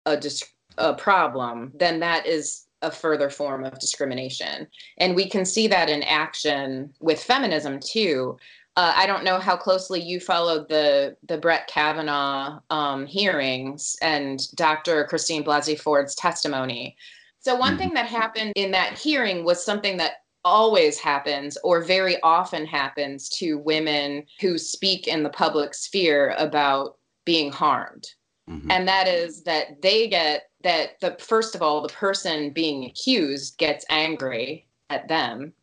a, 0.06 0.18
dis- 0.18 0.50
a 0.78 0.94
problem, 0.94 1.72
then 1.76 2.00
that 2.00 2.26
is 2.26 2.66
a 2.82 2.92
further 2.92 3.30
form 3.30 3.64
of 3.64 3.80
discrimination. 3.80 4.68
And 4.98 5.16
we 5.16 5.30
can 5.30 5.46
see 5.46 5.68
that 5.68 5.90
in 5.90 6.04
action 6.04 6.94
with 7.00 7.24
feminism 7.24 7.80
too. 7.80 8.38
Uh, 8.76 8.94
I 8.96 9.06
don't 9.06 9.24
know 9.24 9.38
how 9.38 9.56
closely 9.56 10.02
you 10.02 10.20
followed 10.20 10.68
the 10.68 11.16
the 11.28 11.38
Brett 11.38 11.68
Kavanaugh 11.68 12.60
um, 12.70 13.06
hearings 13.06 13.96
and 14.02 14.42
Dr. 14.56 15.06
Christine 15.06 15.44
Blasey 15.44 15.80
Ford's 15.80 16.16
testimony. 16.16 16.96
So 17.40 17.56
one 17.56 17.72
mm-hmm. 17.72 17.78
thing 17.78 17.94
that 17.94 18.08
happened 18.08 18.54
in 18.56 18.72
that 18.72 18.98
hearing 18.98 19.44
was 19.44 19.64
something 19.64 19.98
that 19.98 20.24
always 20.46 20.98
happens 20.98 21.58
or 21.64 21.82
very 21.82 22.20
often 22.22 22.66
happens 22.66 23.30
to 23.30 23.60
women 23.60 24.26
who 24.42 24.58
speak 24.58 25.08
in 25.08 25.24
the 25.24 25.30
public 25.30 25.74
sphere 25.74 26.36
about 26.38 26.98
being 27.26 27.52
harmed. 27.52 28.08
Mm-hmm. 28.50 28.72
And 28.72 28.88
that 28.88 29.08
is 29.08 29.44
that 29.44 29.82
they 29.82 30.08
get 30.08 30.50
that 30.64 31.00
the 31.00 31.16
first 31.20 31.56
of 31.56 31.62
all, 31.62 31.82
the 31.82 31.90
person 31.90 32.50
being 32.50 32.86
accused 32.86 33.58
gets 33.58 33.86
angry 33.90 34.68
at 34.90 35.08
them. 35.08 35.54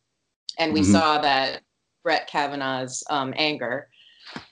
And 0.57 0.73
we 0.73 0.81
mm-hmm. 0.81 0.91
saw 0.91 1.21
that 1.21 1.61
Brett 2.03 2.27
Kavanaugh's 2.27 3.03
um, 3.09 3.33
anger. 3.37 3.87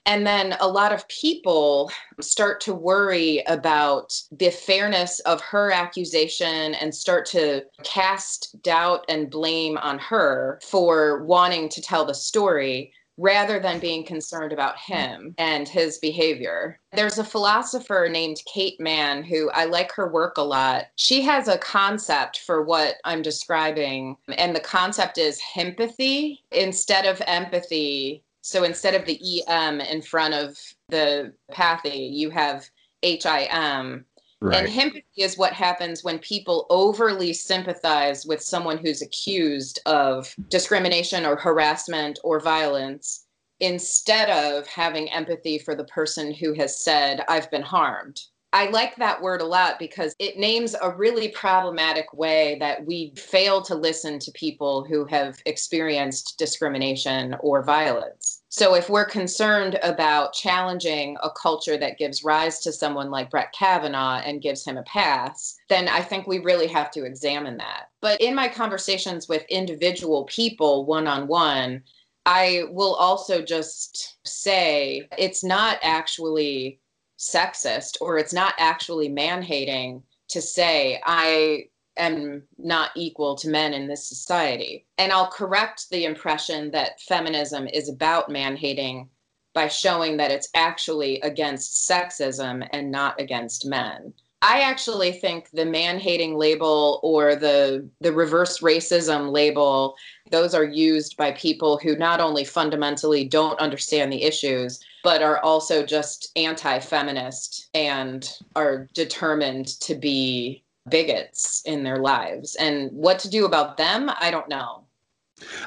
And 0.05 0.25
then 0.25 0.55
a 0.59 0.67
lot 0.67 0.91
of 0.91 1.07
people 1.07 1.91
start 2.19 2.59
to 2.61 2.73
worry 2.73 3.43
about 3.47 4.13
the 4.31 4.49
fairness 4.49 5.19
of 5.21 5.41
her 5.41 5.71
accusation 5.71 6.73
and 6.75 6.93
start 6.93 7.25
to 7.27 7.63
cast 7.83 8.61
doubt 8.61 9.05
and 9.07 9.29
blame 9.29 9.77
on 9.77 9.99
her 9.99 10.59
for 10.67 11.23
wanting 11.23 11.69
to 11.69 11.81
tell 11.81 12.05
the 12.05 12.13
story 12.13 12.91
rather 13.19 13.59
than 13.59 13.79
being 13.79 14.03
concerned 14.03 14.53
about 14.53 14.77
him 14.77 15.35
and 15.37 15.67
his 15.67 15.97
behavior. 15.97 16.79
There's 16.93 17.19
a 17.19 17.23
philosopher 17.23 18.07
named 18.09 18.41
Kate 18.51 18.79
Manne 18.79 19.23
who 19.23 19.49
I 19.51 19.65
like 19.65 19.91
her 19.91 20.07
work 20.07 20.37
a 20.37 20.41
lot. 20.41 20.85
She 20.95 21.21
has 21.23 21.47
a 21.47 21.57
concept 21.57 22.39
for 22.39 22.63
what 22.63 22.95
I'm 23.03 23.21
describing, 23.21 24.17
and 24.37 24.55
the 24.55 24.61
concept 24.61 25.17
is 25.17 25.39
himpathy 25.39 26.43
instead 26.51 27.05
of 27.05 27.21
empathy. 27.27 28.23
So 28.41 28.63
instead 28.63 28.95
of 28.95 29.05
the 29.05 29.43
EM 29.47 29.81
in 29.81 30.01
front 30.01 30.33
of 30.33 30.57
the 30.87 31.33
pathy, 31.51 32.09
you 32.11 32.29
have 32.29 32.69
HIM. 33.01 34.05
Right. 34.41 34.59
And 34.59 34.69
himpathy 34.69 35.05
is 35.17 35.37
what 35.37 35.51
happens 35.51 36.03
when 36.03 36.19
people 36.19 36.65
overly 36.69 37.33
sympathize 37.33 38.25
with 38.25 38.41
someone 38.41 38.77
who's 38.77 39.01
accused 39.01 39.79
of 39.85 40.33
discrimination 40.47 41.25
or 41.25 41.35
harassment 41.35 42.19
or 42.23 42.39
violence 42.39 43.25
instead 43.59 44.29
of 44.29 44.65
having 44.67 45.11
empathy 45.11 45.57
for 45.57 45.75
the 45.75 45.83
person 45.85 46.33
who 46.33 46.53
has 46.53 46.81
said, 46.81 47.25
I've 47.27 47.51
been 47.51 47.61
harmed. 47.61 48.21
I 48.51 48.69
like 48.69 48.95
that 48.95 49.21
word 49.21 49.41
a 49.41 49.45
lot 49.45 49.77
because 49.77 50.15
it 50.17 50.39
names 50.39 50.75
a 50.81 50.89
really 50.89 51.27
problematic 51.29 52.11
way 52.13 52.57
that 52.59 52.83
we 52.83 53.13
fail 53.15 53.61
to 53.63 53.75
listen 53.75 54.17
to 54.19 54.31
people 54.31 54.83
who 54.83 55.05
have 55.05 55.39
experienced 55.45 56.39
discrimination 56.39 57.35
or 57.41 57.61
violence. 57.61 58.41
So, 58.49 58.73
if 58.73 58.89
we're 58.89 59.05
concerned 59.05 59.77
about 59.83 60.33
challenging 60.33 61.15
a 61.21 61.29
culture 61.29 61.77
that 61.77 61.99
gives 61.99 62.23
rise 62.23 62.59
to 62.61 62.73
someone 62.73 63.11
like 63.11 63.29
Brett 63.29 63.53
Kavanaugh 63.53 64.21
and 64.25 64.41
gives 64.41 64.65
him 64.65 64.77
a 64.77 64.83
pass, 64.83 65.55
then 65.69 65.87
I 65.87 66.01
think 66.01 66.25
we 66.25 66.39
really 66.39 66.67
have 66.67 66.89
to 66.91 67.05
examine 67.05 67.57
that. 67.57 67.89
But 68.01 68.19
in 68.19 68.33
my 68.33 68.47
conversations 68.47 69.29
with 69.29 69.45
individual 69.49 70.23
people 70.23 70.85
one 70.87 71.07
on 71.07 71.27
one, 71.27 71.83
I 72.25 72.63
will 72.71 72.95
also 72.95 73.43
just 73.43 74.17
say 74.25 75.07
it's 75.19 75.43
not 75.43 75.77
actually 75.83 76.79
sexist 77.19 77.97
or 78.01 78.17
it's 78.17 78.33
not 78.33 78.53
actually 78.57 79.09
man 79.09 79.41
hating 79.41 80.01
to 80.29 80.41
say, 80.41 81.01
I 81.05 81.65
am 81.97 82.43
not 82.57 82.91
equal 82.95 83.35
to 83.35 83.49
men 83.49 83.73
in 83.73 83.87
this 83.87 84.07
society. 84.07 84.87
And 84.97 85.11
I'll 85.11 85.29
correct 85.29 85.89
the 85.91 86.05
impression 86.05 86.71
that 86.71 87.01
feminism 87.01 87.67
is 87.67 87.89
about 87.89 88.29
man 88.29 88.55
hating 88.55 89.09
by 89.53 89.67
showing 89.67 90.17
that 90.17 90.31
it's 90.31 90.49
actually 90.55 91.19
against 91.21 91.89
sexism 91.89 92.67
and 92.71 92.91
not 92.91 93.19
against 93.19 93.65
men. 93.65 94.13
I 94.41 94.61
actually 94.61 95.11
think 95.11 95.49
the 95.51 95.65
man 95.65 95.99
hating 95.99 96.35
label 96.37 96.99
or 97.03 97.35
the 97.35 97.87
the 97.99 98.13
reverse 98.13 98.59
racism 98.59 99.31
label 99.31 99.95
those 100.31 100.53
are 100.53 100.63
used 100.63 101.17
by 101.17 101.31
people 101.33 101.77
who 101.77 101.97
not 101.97 102.21
only 102.21 102.45
fundamentally 102.45 103.25
don't 103.25 103.59
understand 103.59 104.13
the 104.13 104.23
issues 104.23 104.79
but 105.03 105.21
are 105.21 105.39
also 105.39 105.85
just 105.85 106.31
anti-feminist 106.35 107.69
and 107.73 108.33
are 108.55 108.87
determined 108.93 109.67
to 109.81 109.95
be 109.95 110.63
bigots 110.89 111.61
in 111.65 111.83
their 111.83 111.97
lives. 111.97 112.55
And 112.55 112.91
what 112.91 113.19
to 113.19 113.29
do 113.29 113.45
about 113.45 113.77
them, 113.77 114.11
I 114.19 114.31
don't 114.31 114.49
know. 114.49 114.83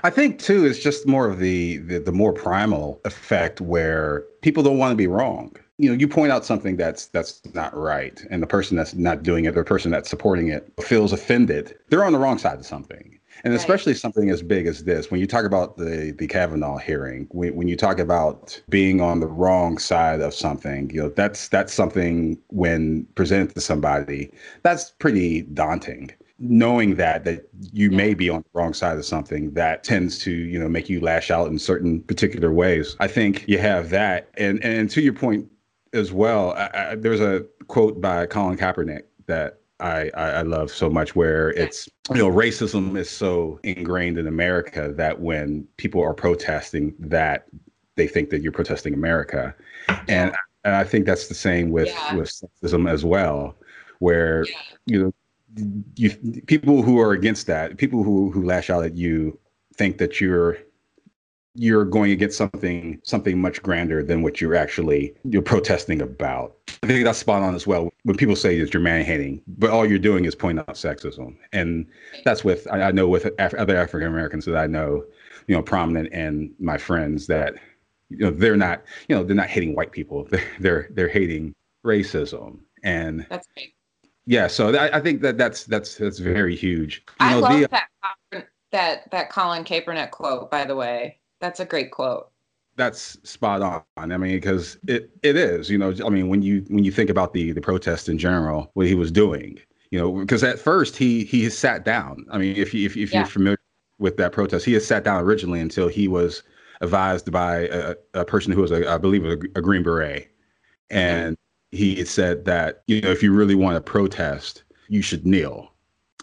I 0.03 0.11
think 0.11 0.39
too 0.39 0.67
it's 0.67 0.79
just 0.79 1.07
more 1.07 1.29
of 1.29 1.39
the, 1.39 1.79
the, 1.79 1.99
the 1.99 2.13
more 2.13 2.33
primal 2.33 3.01
effect 3.05 3.61
where 3.61 4.25
people 4.43 4.63
don't 4.63 4.79
want 4.79 4.93
to 4.93 4.97
be 4.97 5.07
wrong. 5.07 5.57
You 5.83 5.91
know, 5.91 5.97
you 5.97 6.07
point 6.07 6.31
out 6.31 6.45
something 6.45 6.77
that's 6.77 7.07
that's 7.07 7.43
not 7.55 7.77
right, 7.77 8.25
and 8.31 8.41
the 8.41 8.47
person 8.47 8.77
that's 8.77 8.95
not 8.95 9.23
doing 9.23 9.47
it, 9.47 9.55
the 9.55 9.65
person 9.65 9.91
that's 9.91 10.09
supporting 10.09 10.49
it, 10.49 10.73
feels 10.81 11.13
offended. 11.13 11.77
They're 11.89 12.05
on 12.05 12.13
the 12.13 12.19
wrong 12.19 12.39
side 12.39 12.59
of 12.59 12.67
something 12.67 13.19
and 13.45 13.55
especially 13.55 13.95
something 13.95 14.31
as 14.31 14.43
big 14.43 14.67
as 14.67 14.85
this 14.85 15.11
when 15.11 15.21
you 15.21 15.27
talk 15.27 15.45
about 15.45 15.77
the 15.77 16.15
the 16.19 16.27
kavanaugh 16.27 16.79
hearing 16.79 17.27
when, 17.31 17.55
when 17.55 17.69
you 17.69 17.77
talk 17.77 17.99
about 17.99 18.61
being 18.69 19.01
on 19.01 19.21
the 19.21 19.27
wrong 19.27 19.79
side 19.79 20.21
of 20.21 20.35
something 20.35 20.91
you 20.91 21.03
know 21.03 21.09
that's 21.11 21.49
that's 21.49 21.73
something 21.73 22.39
when 22.49 23.05
presented 23.15 23.55
to 23.55 23.61
somebody 23.61 24.31
that's 24.63 24.91
pretty 24.99 25.43
daunting 25.43 26.11
knowing 26.39 26.97
that 26.97 27.25
that 27.25 27.49
you 27.73 27.91
yeah. 27.91 27.97
may 27.97 28.15
be 28.15 28.29
on 28.29 28.43
the 28.43 28.59
wrong 28.59 28.75
side 28.75 28.99
of 28.99 29.05
something 29.05 29.53
that 29.53 29.85
tends 29.85 30.19
to 30.19 30.33
you 30.33 30.59
know 30.59 30.69
make 30.69 30.89
you 30.89 31.01
lash 31.01 31.31
out 31.31 31.49
in 31.49 31.59
certain 31.59 32.03
particular 32.03 32.53
ways 32.53 32.97
i 33.01 33.07
think 33.07 33.45
you 33.49 33.59
have 33.59 33.91
that 33.91 34.29
and 34.37 34.63
and 34.65 34.91
to 34.91 35.01
your 35.01 35.13
point 35.13 35.49
as 35.93 36.13
well 36.13 36.53
I, 36.53 36.71
I, 36.75 36.95
there's 36.95 37.21
a 37.21 37.45
quote 37.69 38.01
by 38.01 38.27
colin 38.27 38.57
kaepernick 38.57 39.03
that 39.27 39.59
I, 39.83 40.11
I 40.15 40.43
love 40.43 40.71
so 40.71 40.89
much 40.89 41.17
where 41.17 41.51
it's 41.51 41.89
you 42.11 42.19
know 42.19 42.31
racism 42.31 42.97
is 42.97 43.11
so 43.11 43.59
ingrained 43.65 44.17
in 44.17 44.29
America 44.29 44.93
that 44.97 45.21
when 45.21 45.67
people 45.77 46.01
are 46.03 46.15
protesting 46.15 46.95
that 47.01 47.49
they 47.97 48.07
think 48.07 48.31
that 48.31 48.43
you're 48.43 48.53
protesting 48.53 48.95
America 48.95 49.55
and 50.09 50.33
and 50.65 50.77
I 50.77 50.85
think 50.85 51.07
that's 51.07 51.27
the 51.27 51.35
same 51.35 51.71
with 51.71 51.89
yeah. 51.89 52.15
with 52.15 52.31
sexism 52.31 52.89
as 52.89 53.05
well 53.05 53.57
where 53.99 54.45
yeah. 54.45 54.55
you 54.87 55.03
know 55.03 55.13
you 55.97 56.11
people 56.47 56.83
who 56.83 57.01
are 57.01 57.13
against 57.13 57.47
that 57.49 57.77
people 57.77 58.03
who 58.03 58.31
who 58.31 58.45
lash 58.45 58.71
out 58.71 58.85
at 58.85 58.97
you 58.97 59.39
think 59.75 59.99
that 59.99 60.21
you're 60.21 60.59
you're 61.55 61.85
going 61.85 62.09
to 62.11 62.17
get 62.17 62.33
something 62.33 63.01
something 63.05 63.41
much 63.41 63.63
grander 63.63 64.03
than 64.03 64.23
what 64.23 64.41
you're 64.41 64.55
actually 64.55 65.15
you're 65.25 65.43
protesting 65.43 66.01
about. 66.01 66.57
I 66.83 66.87
think 66.87 67.05
that's 67.05 67.19
spot 67.19 67.43
on 67.43 67.55
as 67.55 67.67
well. 67.67 67.93
When 68.05 68.17
people 68.17 68.37
say 68.37 68.59
that 68.59 68.73
you're 68.73 68.83
man 68.83 69.05
hating, 69.05 69.43
but 69.47 69.71
all 69.71 69.87
you're 69.87 69.99
doing 69.99 70.25
is 70.25 70.35
pointing 70.35 70.61
out 70.61 70.75
sexism, 70.75 71.37
and 71.53 71.87
that's 72.25 72.43
with 72.45 72.67
I, 72.71 72.83
I 72.83 72.91
know 72.91 73.09
with 73.09 73.27
Af- 73.39 73.55
other 73.55 73.77
African 73.77 74.09
Americans 74.09 74.47
that 74.47 74.57
I 74.57 74.67
know, 74.67 75.05
you 75.47 75.55
know, 75.55 75.63
prominent 75.63 76.09
and 76.13 76.53
my 76.59 76.79
friends 76.79 77.27
that 77.27 77.55
you 78.09 78.19
know 78.19 78.31
they're 78.31 78.57
not 78.57 78.83
you 79.09 79.17
know 79.17 79.23
they're 79.23 79.37
not 79.37 79.49
hating 79.49 79.75
white 79.75 79.93
people. 79.93 80.25
They're 80.31 80.45
they're, 80.61 80.89
they're 80.93 81.09
hating 81.09 81.55
racism, 81.85 82.61
and 82.83 83.27
that's 83.29 83.49
right. 83.57 83.73
Yeah, 84.25 84.47
so 84.47 84.75
I, 84.75 84.99
I 84.99 85.01
think 85.01 85.21
that 85.23 85.37
that's 85.37 85.65
that's 85.65 85.97
that's 85.97 86.19
very 86.19 86.55
huge. 86.57 87.03
You 87.21 87.27
I 87.27 87.33
know, 87.33 87.41
love 87.41 87.61
the, 87.61 87.69
that 87.69 88.49
that 88.71 89.11
that 89.11 89.31
Colin 89.31 89.65
Kaepernick 89.65 90.13
quote, 90.13 90.51
by 90.51 90.65
the 90.65 90.77
way. 90.77 91.19
That's 91.43 91.59
a 91.59 91.65
great 91.65 91.91
quote. 91.91 92.31
That's 92.77 93.19
spot 93.29 93.63
on. 93.63 94.13
I 94.13 94.17
mean, 94.17 94.37
because 94.37 94.79
it, 94.87 95.11
it 95.25 95.37
is, 95.37 95.69
you 95.69 95.77
know, 95.77 95.93
I 96.07 96.09
mean, 96.09 96.29
when 96.29 96.41
you 96.41 96.65
when 96.69 96.85
you 96.85 96.93
think 96.93 97.11
about 97.11 97.35
the 97.35 97.51
the 97.51 97.61
protest 97.61 98.09
in 98.09 98.17
general, 98.17 98.71
what 98.75 98.87
he 98.87 98.95
was 98.95 99.11
doing, 99.11 99.59
you 99.91 99.99
know, 99.99 100.13
because 100.13 100.45
at 100.45 100.61
first 100.61 100.97
he 100.97 101.25
he 101.25 101.51
sat 101.51 101.85
down. 101.85 102.25
I 102.31 102.39
mean, 102.39 102.57
if 102.57 102.73
you 102.73 102.87
if, 102.87 102.97
if 102.97 103.13
yeah. 103.13 103.19
you're 103.19 103.27
familiar 103.27 103.59
with 103.99 104.17
that 104.19 104.31
protest, 104.31 104.65
he 104.65 104.73
had 104.73 104.83
sat 104.85 105.03
down 105.03 105.23
originally 105.25 105.59
until 105.59 105.89
he 105.89 106.07
was 106.07 106.45
advised 106.81 107.33
by 107.33 107.69
a, 107.73 107.97
a 108.15 108.25
person 108.25 108.53
who 108.53 108.61
was, 108.63 108.71
a, 108.71 108.89
I 108.89 108.97
believe, 108.97 109.25
a, 109.25 109.33
a 109.33 109.61
Green 109.61 109.83
Beret, 109.83 110.31
and 110.91 111.37
mm-hmm. 111.37 111.77
he 111.77 111.97
had 111.97 112.09
said 112.09 112.45
that 112.45 112.85
you 112.87 113.01
know 113.01 113.11
if 113.11 113.21
you 113.21 113.35
really 113.35 113.57
want 113.57 113.75
to 113.75 113.81
protest, 113.81 114.63
you 114.89 115.03
should 115.03 115.27
kneel 115.27 115.72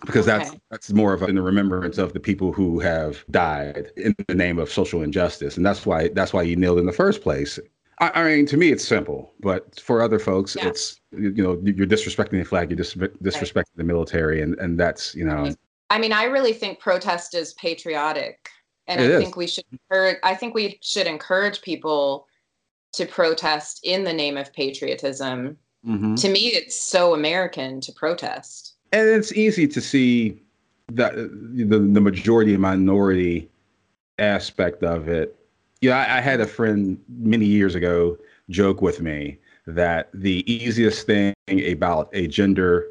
because 0.05 0.27
okay. 0.27 0.37
that's 0.37 0.55
that's 0.69 0.93
more 0.93 1.13
of 1.13 1.21
a, 1.21 1.25
in 1.25 1.35
the 1.35 1.41
remembrance 1.41 1.97
of 1.97 2.13
the 2.13 2.19
people 2.19 2.51
who 2.51 2.79
have 2.79 3.23
died 3.31 3.91
in 3.97 4.15
the 4.27 4.35
name 4.35 4.59
of 4.59 4.71
social 4.71 5.01
injustice, 5.01 5.57
and 5.57 5.65
that's 5.65 5.85
why 5.85 6.09
that's 6.09 6.33
why 6.33 6.41
you 6.41 6.55
kneeled 6.55 6.79
in 6.79 6.85
the 6.85 6.93
first 6.93 7.21
place. 7.21 7.59
I, 7.99 8.11
I 8.15 8.23
mean, 8.23 8.45
to 8.47 8.57
me, 8.57 8.71
it's 8.71 8.87
simple, 8.87 9.33
but 9.39 9.79
for 9.79 10.01
other 10.01 10.19
folks, 10.19 10.55
yeah. 10.55 10.67
it's 10.67 10.99
you 11.11 11.43
know 11.43 11.59
you're 11.63 11.87
disrespecting 11.87 12.31
the 12.31 12.43
flag, 12.43 12.69
you're 12.69 12.77
dis- 12.77 12.95
disrespecting 12.95 13.55
right. 13.55 13.65
the 13.75 13.83
military, 13.83 14.41
and 14.41 14.57
and 14.59 14.79
that's 14.79 15.15
you 15.15 15.25
know. 15.25 15.53
I 15.89 15.97
mean, 15.97 16.13
I 16.13 16.25
really 16.25 16.53
think 16.53 16.79
protest 16.79 17.33
is 17.33 17.53
patriotic, 17.53 18.49
and 18.87 19.01
it 19.01 19.11
I 19.11 19.15
is. 19.15 19.23
think 19.23 19.35
we 19.35 19.47
should 19.47 19.65
encourage. 19.71 20.17
I 20.23 20.35
think 20.35 20.53
we 20.53 20.79
should 20.81 21.07
encourage 21.07 21.61
people 21.61 22.27
to 22.93 23.05
protest 23.05 23.81
in 23.83 24.03
the 24.03 24.13
name 24.13 24.37
of 24.37 24.51
patriotism. 24.53 25.57
Mm-hmm. 25.85 26.15
To 26.15 26.29
me, 26.29 26.47
it's 26.47 26.75
so 26.79 27.13
American 27.13 27.79
to 27.81 27.91
protest 27.93 28.75
and 28.91 29.09
it's 29.09 29.31
easy 29.33 29.67
to 29.67 29.81
see 29.81 30.41
that 30.91 31.15
the 31.15 31.79
the 31.79 32.01
majority 32.01 32.53
and 32.53 32.61
minority 32.61 33.49
aspect 34.17 34.83
of 34.83 35.07
it. 35.07 35.35
Yeah, 35.81 35.97
I, 35.97 36.17
I 36.17 36.21
had 36.21 36.41
a 36.41 36.47
friend 36.47 36.99
many 37.07 37.45
years 37.45 37.75
ago 37.75 38.17
joke 38.49 38.81
with 38.81 39.01
me 39.01 39.37
that 39.67 40.09
the 40.13 40.43
easiest 40.51 41.05
thing 41.05 41.33
about 41.49 42.09
a 42.13 42.27
gender 42.27 42.87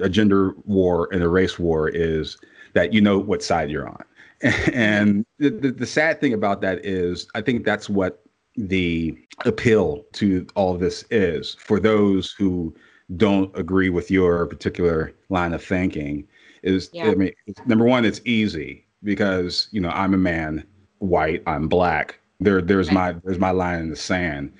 a 0.00 0.08
gender 0.08 0.54
war 0.64 1.08
and 1.12 1.22
a 1.22 1.28
race 1.28 1.58
war 1.58 1.88
is 1.88 2.36
that 2.72 2.92
you 2.92 3.00
know 3.00 3.18
what 3.18 3.42
side 3.42 3.70
you're 3.70 3.88
on. 3.88 4.04
And 4.72 5.26
the, 5.38 5.50
the, 5.50 5.72
the, 5.72 5.86
sad 5.86 6.20
thing 6.20 6.32
about 6.32 6.60
that 6.60 6.84
is, 6.84 7.26
I 7.34 7.40
think 7.40 7.64
that's 7.64 7.90
what 7.90 8.22
the 8.56 9.16
appeal 9.44 10.04
to 10.12 10.46
all 10.54 10.76
this 10.76 11.04
is 11.10 11.54
for 11.54 11.80
those 11.80 12.32
who 12.32 12.74
don't 13.16 13.56
agree 13.56 13.90
with 13.90 14.10
your 14.10 14.46
particular 14.46 15.14
line 15.30 15.52
of 15.54 15.64
thinking 15.64 16.26
is 16.62 16.90
yeah. 16.92 17.06
I 17.06 17.14
mean 17.14 17.32
number 17.66 17.84
one 17.84 18.04
it's 18.04 18.20
easy 18.24 18.84
because 19.02 19.68
you 19.70 19.80
know 19.80 19.90
I'm 19.90 20.14
a 20.14 20.18
man 20.18 20.64
white 20.98 21.42
I'm 21.46 21.68
black. 21.68 22.18
There 22.40 22.60
there's 22.60 22.90
my 22.90 23.12
there's 23.24 23.38
my 23.38 23.50
line 23.50 23.80
in 23.80 23.90
the 23.90 23.96
sand. 23.96 24.52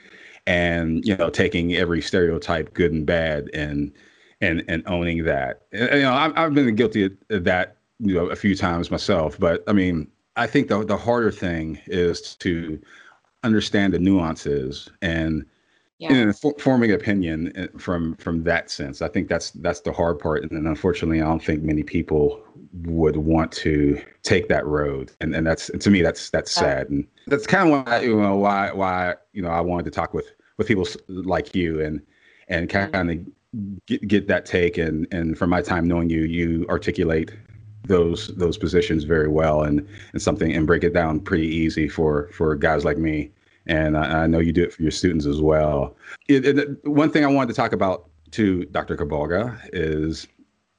And 0.47 1.05
you 1.05 1.15
know 1.17 1.29
taking 1.29 1.75
every 1.77 2.01
stereotype 2.01 2.73
good 2.73 2.93
and 2.93 3.05
bad 3.05 3.51
and 3.53 3.93
and 4.41 4.65
and 4.69 4.83
owning 4.87 5.25
that. 5.25 5.63
And, 5.73 5.91
you 5.95 6.03
know 6.03 6.15
I've, 6.15 6.37
I've 6.37 6.55
been 6.55 6.75
guilty 6.75 7.11
of 7.31 7.45
that 7.45 7.77
you 8.01 8.15
know 8.15 8.27
a 8.27 8.37
few 8.37 8.55
times 8.55 8.91
myself. 8.91 9.39
But 9.39 9.63
I 9.69 9.73
mean 9.73 10.11
I 10.37 10.47
think 10.47 10.69
the 10.69 10.85
the 10.85 10.97
harder 10.97 11.33
thing 11.33 11.79
is 11.87 12.35
to 12.37 12.81
understand 13.45 13.93
the 13.93 13.99
nuances 13.99 14.89
and 15.03 15.45
yeah. 15.99 16.13
and 16.13 16.39
for, 16.39 16.55
forming 16.59 16.93
opinion 16.93 17.53
uh, 17.57 17.79
from 17.79 18.17
from 18.17 18.45
that 18.45 18.71
sense. 18.71 19.03
I 19.03 19.09
think 19.09 19.29
that's 19.29 19.51
that's 19.51 19.81
the 19.81 19.93
hard 19.93 20.19
part 20.19 20.43
and 20.51 20.67
unfortunately 20.67 21.21
i 21.21 21.25
don't 21.25 21.43
think 21.43 21.63
many 21.63 21.83
people 21.83 22.43
would 22.85 23.17
want 23.17 23.51
to 23.51 24.01
take 24.23 24.49
that 24.49 24.65
road 24.67 25.11
and 25.21 25.35
and 25.35 25.47
that's 25.47 25.71
to 25.79 25.91
me 25.91 26.03
that's 26.03 26.31
that's 26.31 26.51
sad 26.51 26.89
and 26.91 27.07
that's 27.27 27.47
kind 27.47 27.73
of 27.73 27.87
why 27.87 28.01
you 28.01 28.21
know 28.21 28.37
why 28.37 28.71
why 28.73 29.15
you 29.33 29.43
know 29.43 29.49
i 29.49 29.61
wanted 29.61 29.85
to 29.85 29.91
talk 29.91 30.15
with 30.15 30.33
with 30.57 30.67
people 30.67 30.87
like 31.09 31.55
you 31.55 31.81
and 31.81 32.03
and 32.49 32.69
kind 32.69 33.11
of 33.11 33.87
get, 33.87 34.07
get 34.07 34.29
that 34.29 34.45
take 34.45 34.79
and 34.79 35.07
and 35.13 35.39
from 35.39 35.51
my 35.51 35.63
time 35.63 35.89
knowing 35.89 36.11
you 36.11 36.23
you 36.23 36.67
articulate 36.69 37.33
those 37.85 38.29
those 38.37 38.59
positions 38.59 39.05
very 39.05 39.29
well 39.29 39.63
and 39.63 39.87
and 40.13 40.21
something 40.21 40.53
and 40.53 40.67
break 40.67 40.85
it 40.85 40.93
down 40.93 41.21
pretty 41.21 41.47
easy 41.47 41.89
for 41.89 42.29
for 42.33 42.55
guys 42.55 42.85
like 42.85 42.99
me 42.99 43.31
and 43.69 43.97
I, 43.97 44.23
I, 44.23 44.27
know 44.27 44.39
you 44.39 44.53
do 44.53 44.65
it 44.65 44.73
for 44.73 44.83
your 44.83 44.91
students 44.91 45.27
as 45.27 45.41
well. 45.41 45.95
It, 46.27 46.59
it, 46.59 46.85
one 46.87 47.11
thing 47.11 47.25
I 47.25 47.29
wanted 47.29 47.49
to 47.49 47.55
talk 47.55 47.73
about 47.73 48.09
to 48.33 48.65
Dr. 48.67 48.97
Kulbaga 48.97 49.59
is 49.73 50.27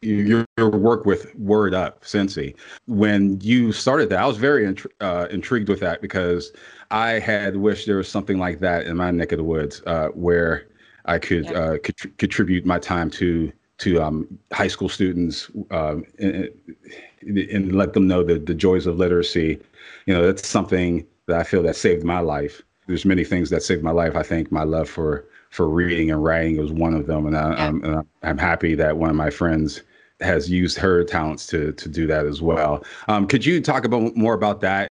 your, 0.01 0.45
your 0.57 0.69
work 0.69 1.05
with 1.05 1.33
Word 1.35 1.73
Up, 1.73 2.03
Cincy. 2.03 2.55
When 2.87 3.39
you 3.41 3.71
started 3.71 4.09
that, 4.09 4.19
I 4.19 4.25
was 4.25 4.37
very 4.37 4.65
int- 4.65 4.85
uh, 5.01 5.27
intrigued 5.29 5.69
with 5.69 5.79
that 5.81 6.01
because 6.01 6.51
I 6.91 7.19
had 7.19 7.57
wished 7.57 7.85
there 7.85 7.97
was 7.97 8.09
something 8.09 8.39
like 8.39 8.59
that 8.59 8.87
in 8.87 8.97
my 8.97 9.11
neck 9.11 9.31
of 9.31 9.37
the 9.37 9.43
woods 9.43 9.81
uh, 9.85 10.07
where 10.09 10.67
I 11.05 11.19
could 11.19 11.45
yeah. 11.45 11.51
uh, 11.51 11.77
contribute 12.17 12.65
my 12.65 12.79
time 12.79 13.09
to 13.11 13.51
to 13.79 14.01
um, 14.03 14.27
high 14.51 14.67
school 14.67 14.89
students 14.89 15.49
um, 15.71 16.03
and, 16.19 16.49
and, 17.21 17.73
let 17.73 17.93
them 17.93 18.09
know 18.09 18.25
the, 18.25 18.37
the 18.37 18.53
joys 18.53 18.85
of 18.85 18.97
literacy. 18.97 19.57
You 20.05 20.13
know, 20.13 20.25
that's 20.25 20.45
something 20.45 21.07
that 21.27 21.39
I 21.39 21.43
feel 21.43 21.63
that 21.63 21.77
saved 21.77 22.03
my 22.03 22.19
life 22.19 22.61
there's 22.89 23.05
many 23.05 23.23
things 23.23 23.51
that 23.51 23.61
saved 23.61 23.83
my 23.83 23.91
life. 23.91 24.15
I 24.15 24.23
think 24.23 24.51
my 24.51 24.63
love 24.63 24.89
for 24.89 25.27
for 25.51 25.69
reading 25.69 26.09
and 26.11 26.23
writing 26.23 26.57
was 26.57 26.71
one 26.71 26.95
of 26.95 27.05
them, 27.05 27.27
and, 27.27 27.37
I, 27.37 27.51
yeah. 27.51 27.67
I'm, 27.67 28.07
I'm 28.23 28.37
happy 28.37 28.75
that 28.75 28.97
one 28.97 29.09
of 29.11 29.15
my 29.15 29.29
friends 29.29 29.83
has 30.21 30.49
used 30.49 30.77
her 30.79 31.03
talents 31.03 31.45
to 31.47 31.71
to 31.73 31.87
do 31.87 32.07
that 32.07 32.25
as 32.25 32.41
well. 32.41 32.83
Um, 33.07 33.27
could 33.27 33.45
you 33.45 33.61
talk 33.61 33.85
about 33.85 34.15
more 34.15 34.33
about 34.33 34.59
that? 34.61 34.87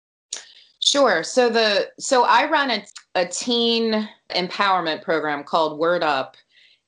Sure. 0.80 1.24
So 1.24 1.50
the 1.50 1.88
so 1.98 2.22
I 2.22 2.48
run 2.48 2.70
a, 2.70 2.84
a 3.16 3.26
teen 3.26 4.08
empowerment 4.30 5.02
program 5.02 5.42
called 5.42 5.76
Word 5.76 6.04
Up, 6.04 6.36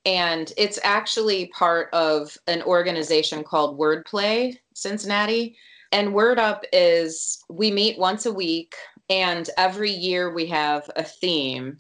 and 0.07 0.53
it's 0.57 0.79
actually 0.85 1.46
part 1.49 1.88
of 1.92 2.38
an 2.46 2.62
organization 2.62 3.42
called 3.42 3.79
Wordplay 3.79 4.57
Cincinnati. 4.75 5.57
And 5.90 6.14
Word 6.14 6.38
Up 6.38 6.64
is 6.73 7.42
we 7.49 7.73
meet 7.73 7.99
once 7.99 8.27
a 8.27 8.33
week 8.33 8.77
and 9.11 9.51
every 9.59 9.90
year 9.90 10.33
we 10.33 10.46
have 10.46 10.88
a 10.96 11.03
theme. 11.03 11.77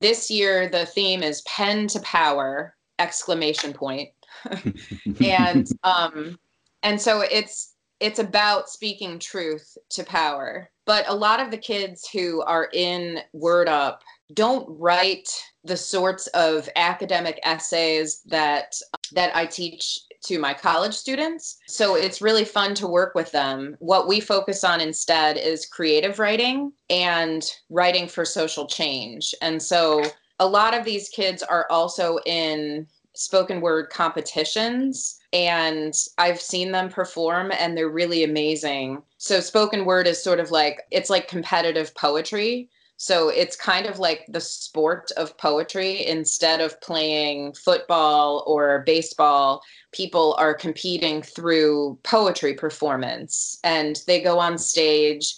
This 0.00 0.30
year 0.30 0.68
the 0.68 0.86
theme 0.86 1.22
is 1.22 1.40
pen 1.42 1.88
to 1.88 2.00
power 2.00 2.76
exclamation 2.98 3.72
point. 3.72 4.10
and 5.20 5.66
um 5.82 6.38
and 6.82 7.00
so 7.00 7.22
it's 7.22 7.74
it's 7.98 8.18
about 8.18 8.68
speaking 8.68 9.18
truth 9.18 9.76
to 9.90 10.04
power. 10.04 10.70
But 10.84 11.08
a 11.08 11.14
lot 11.14 11.40
of 11.40 11.50
the 11.50 11.58
kids 11.58 12.08
who 12.08 12.42
are 12.42 12.68
in 12.72 13.20
Word 13.32 13.68
Up 13.68 14.02
don't 14.34 14.66
write 14.68 15.28
the 15.64 15.76
sorts 15.76 16.26
of 16.28 16.68
academic 16.76 17.40
essays 17.42 18.20
that 18.26 18.74
that 19.12 19.34
I 19.34 19.46
teach 19.46 19.98
to 20.26 20.38
my 20.38 20.54
college 20.54 20.94
students. 20.94 21.58
So 21.66 21.94
it's 21.94 22.22
really 22.22 22.44
fun 22.44 22.74
to 22.76 22.86
work 22.86 23.14
with 23.14 23.32
them. 23.32 23.76
What 23.78 24.08
we 24.08 24.20
focus 24.20 24.64
on 24.64 24.80
instead 24.80 25.36
is 25.36 25.66
creative 25.66 26.18
writing 26.18 26.72
and 26.90 27.44
writing 27.70 28.08
for 28.08 28.24
social 28.24 28.66
change. 28.66 29.34
And 29.42 29.62
so 29.62 30.02
a 30.38 30.46
lot 30.46 30.74
of 30.74 30.84
these 30.84 31.08
kids 31.08 31.42
are 31.42 31.66
also 31.70 32.18
in 32.26 32.86
spoken 33.14 33.60
word 33.60 33.88
competitions 33.90 35.18
and 35.32 35.94
I've 36.18 36.40
seen 36.40 36.72
them 36.72 36.88
perform 36.88 37.50
and 37.58 37.76
they're 37.76 37.88
really 37.88 38.24
amazing. 38.24 39.02
So 39.18 39.40
spoken 39.40 39.84
word 39.84 40.06
is 40.06 40.22
sort 40.22 40.40
of 40.40 40.50
like 40.50 40.82
it's 40.90 41.10
like 41.10 41.28
competitive 41.28 41.94
poetry. 41.94 42.68
So 42.98 43.28
it's 43.28 43.56
kind 43.56 43.86
of 43.86 43.98
like 43.98 44.24
the 44.28 44.40
sport 44.40 45.10
of 45.16 45.36
poetry. 45.36 46.06
Instead 46.06 46.60
of 46.60 46.80
playing 46.80 47.52
football 47.52 48.42
or 48.46 48.82
baseball, 48.86 49.62
people 49.92 50.34
are 50.38 50.54
competing 50.54 51.22
through 51.22 51.98
poetry 52.02 52.54
performance. 52.54 53.58
And 53.64 54.00
they 54.06 54.22
go 54.22 54.38
on 54.38 54.56
stage 54.56 55.34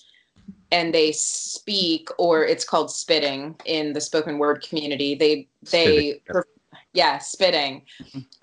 and 0.71 0.94
they 0.94 1.12
speak 1.12 2.09
or 2.18 2.44
it's 2.44 2.64
called 2.64 2.90
spitting 2.90 3.57
in 3.64 3.92
the 3.92 4.01
spoken 4.01 4.38
word 4.38 4.62
community. 4.62 5.14
They 5.14 5.49
they 5.71 6.23
per, 6.27 6.44
yeah 6.92 7.18
spitting. 7.18 7.83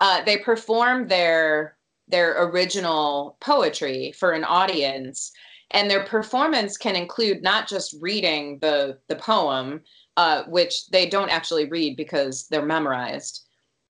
Uh, 0.00 0.22
they 0.24 0.38
perform 0.38 1.08
their 1.08 1.76
their 2.08 2.44
original 2.44 3.36
poetry 3.40 4.12
for 4.12 4.32
an 4.32 4.44
audience 4.44 5.32
and 5.72 5.90
their 5.90 6.04
performance 6.04 6.76
can 6.76 6.96
include 6.96 7.42
not 7.42 7.68
just 7.68 7.96
reading 8.00 8.58
the 8.60 8.98
the 9.08 9.16
poem 9.16 9.80
uh, 10.16 10.44
which 10.44 10.86
they 10.88 11.06
don't 11.08 11.30
actually 11.30 11.66
read 11.66 11.96
because 11.96 12.46
they're 12.48 12.64
memorized 12.64 13.46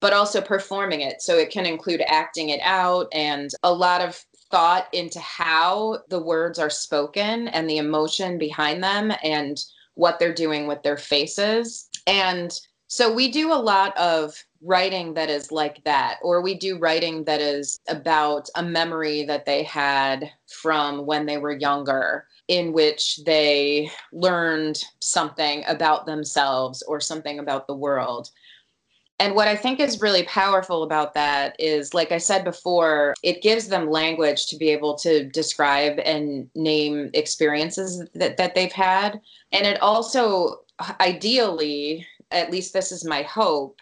but 0.03 0.11
also 0.11 0.41
performing 0.41 0.99
it. 0.99 1.21
So 1.21 1.37
it 1.37 1.49
can 1.49 1.65
include 1.65 2.03
acting 2.07 2.49
it 2.49 2.59
out 2.61 3.07
and 3.13 3.49
a 3.63 3.73
lot 3.73 4.01
of 4.01 4.21
thought 4.51 4.87
into 4.91 5.17
how 5.21 5.99
the 6.09 6.21
words 6.21 6.59
are 6.59 6.69
spoken 6.69 7.47
and 7.47 7.69
the 7.69 7.77
emotion 7.77 8.37
behind 8.37 8.83
them 8.83 9.13
and 9.23 9.57
what 9.93 10.19
they're 10.19 10.33
doing 10.33 10.67
with 10.67 10.83
their 10.83 10.97
faces. 10.97 11.87
And 12.05 12.51
so 12.87 13.13
we 13.13 13.31
do 13.31 13.53
a 13.53 13.55
lot 13.55 13.97
of 13.97 14.35
writing 14.63 15.13
that 15.13 15.29
is 15.29 15.51
like 15.51 15.83
that, 15.83 16.17
or 16.21 16.41
we 16.41 16.55
do 16.55 16.79
writing 16.79 17.23
that 17.25 17.41
is 17.41 17.79
about 17.89 18.49
a 18.55 18.63
memory 18.63 19.23
that 19.25 19.45
they 19.45 19.63
had 19.63 20.31
from 20.61 21.05
when 21.05 21.25
they 21.25 21.37
were 21.37 21.51
younger, 21.51 22.25
in 22.47 22.73
which 22.73 23.19
they 23.25 23.89
learned 24.11 24.83
something 24.99 25.63
about 25.67 26.05
themselves 26.05 26.81
or 26.83 26.99
something 26.99 27.39
about 27.39 27.67
the 27.67 27.75
world. 27.75 28.29
And 29.19 29.35
what 29.35 29.47
I 29.47 29.55
think 29.55 29.79
is 29.79 30.01
really 30.01 30.23
powerful 30.23 30.83
about 30.83 31.13
that 31.13 31.55
is, 31.59 31.93
like 31.93 32.11
I 32.11 32.17
said 32.17 32.43
before, 32.43 33.13
it 33.23 33.43
gives 33.43 33.67
them 33.67 33.89
language 33.89 34.47
to 34.47 34.57
be 34.57 34.69
able 34.69 34.95
to 34.95 35.23
describe 35.29 35.99
and 35.99 36.49
name 36.55 37.09
experiences 37.13 38.03
that, 38.15 38.37
that 38.37 38.55
they've 38.55 38.71
had. 38.71 39.21
And 39.51 39.65
it 39.65 39.81
also, 39.81 40.61
ideally, 40.99 42.05
at 42.31 42.51
least 42.51 42.73
this 42.73 42.91
is 42.91 43.05
my 43.05 43.21
hope, 43.21 43.79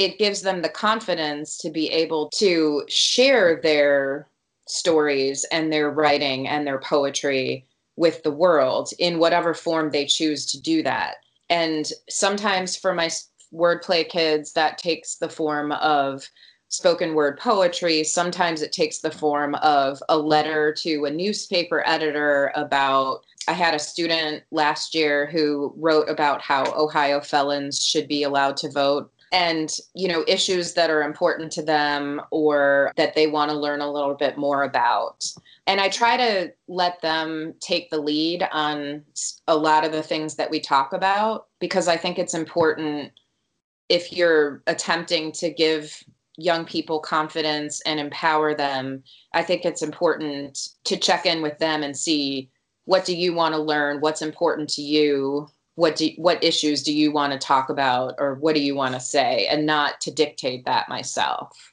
it 0.00 0.16
gives 0.16 0.40
them 0.40 0.62
the 0.62 0.68
confidence 0.70 1.58
to 1.58 1.68
be 1.68 1.90
able 1.90 2.30
to 2.30 2.82
share 2.88 3.60
their 3.62 4.26
stories 4.66 5.44
and 5.52 5.70
their 5.70 5.90
writing 5.90 6.48
and 6.48 6.66
their 6.66 6.80
poetry 6.80 7.66
with 7.96 8.22
the 8.22 8.30
world 8.30 8.88
in 8.98 9.18
whatever 9.18 9.52
form 9.52 9.90
they 9.90 10.06
choose 10.06 10.46
to 10.46 10.58
do 10.58 10.82
that. 10.82 11.16
And 11.50 11.92
sometimes 12.08 12.76
for 12.76 12.94
my 12.94 13.10
wordplay 13.52 14.08
kids, 14.08 14.54
that 14.54 14.78
takes 14.78 15.16
the 15.16 15.28
form 15.28 15.70
of 15.72 16.26
spoken 16.68 17.12
word 17.12 17.38
poetry. 17.38 18.02
Sometimes 18.02 18.62
it 18.62 18.72
takes 18.72 19.00
the 19.00 19.10
form 19.10 19.54
of 19.56 20.02
a 20.08 20.16
letter 20.16 20.72
to 20.78 21.04
a 21.04 21.10
newspaper 21.10 21.82
editor 21.84 22.52
about. 22.54 23.26
I 23.48 23.52
had 23.52 23.74
a 23.74 23.78
student 23.78 24.44
last 24.50 24.94
year 24.94 25.26
who 25.26 25.74
wrote 25.76 26.08
about 26.08 26.40
how 26.40 26.72
Ohio 26.74 27.20
felons 27.20 27.84
should 27.84 28.08
be 28.08 28.22
allowed 28.22 28.56
to 28.58 28.70
vote 28.70 29.12
and 29.32 29.76
you 29.94 30.08
know 30.08 30.24
issues 30.26 30.74
that 30.74 30.90
are 30.90 31.02
important 31.02 31.52
to 31.52 31.62
them 31.62 32.20
or 32.30 32.92
that 32.96 33.14
they 33.14 33.26
want 33.26 33.50
to 33.50 33.56
learn 33.56 33.80
a 33.80 33.90
little 33.90 34.14
bit 34.14 34.36
more 34.36 34.64
about. 34.64 35.24
And 35.66 35.80
i 35.80 35.88
try 35.88 36.16
to 36.16 36.52
let 36.68 37.00
them 37.00 37.54
take 37.60 37.90
the 37.90 38.00
lead 38.00 38.48
on 38.50 39.04
a 39.46 39.56
lot 39.56 39.84
of 39.84 39.92
the 39.92 40.02
things 40.02 40.34
that 40.36 40.50
we 40.50 40.60
talk 40.60 40.92
about 40.92 41.46
because 41.60 41.86
i 41.86 41.96
think 41.96 42.18
it's 42.18 42.34
important 42.34 43.12
if 43.88 44.12
you're 44.12 44.62
attempting 44.66 45.32
to 45.32 45.50
give 45.50 46.02
young 46.36 46.64
people 46.64 46.98
confidence 46.98 47.80
and 47.82 48.00
empower 48.00 48.54
them 48.54 49.02
i 49.34 49.42
think 49.42 49.64
it's 49.64 49.82
important 49.82 50.58
to 50.84 50.96
check 50.96 51.26
in 51.26 51.42
with 51.42 51.58
them 51.58 51.82
and 51.82 51.96
see 51.96 52.50
what 52.84 53.04
do 53.04 53.14
you 53.14 53.32
want 53.34 53.54
to 53.54 53.60
learn 53.60 54.00
what's 54.00 54.22
important 54.22 54.68
to 54.68 54.82
you 54.82 55.48
what 55.74 55.96
do 55.96 56.10
what 56.16 56.42
issues 56.42 56.82
do 56.82 56.92
you 56.92 57.12
want 57.12 57.32
to 57.32 57.38
talk 57.38 57.70
about 57.70 58.14
or 58.18 58.34
what 58.34 58.54
do 58.54 58.60
you 58.60 58.74
want 58.74 58.94
to 58.94 59.00
say 59.00 59.46
and 59.50 59.66
not 59.66 60.00
to 60.00 60.10
dictate 60.10 60.64
that 60.64 60.88
myself? 60.88 61.72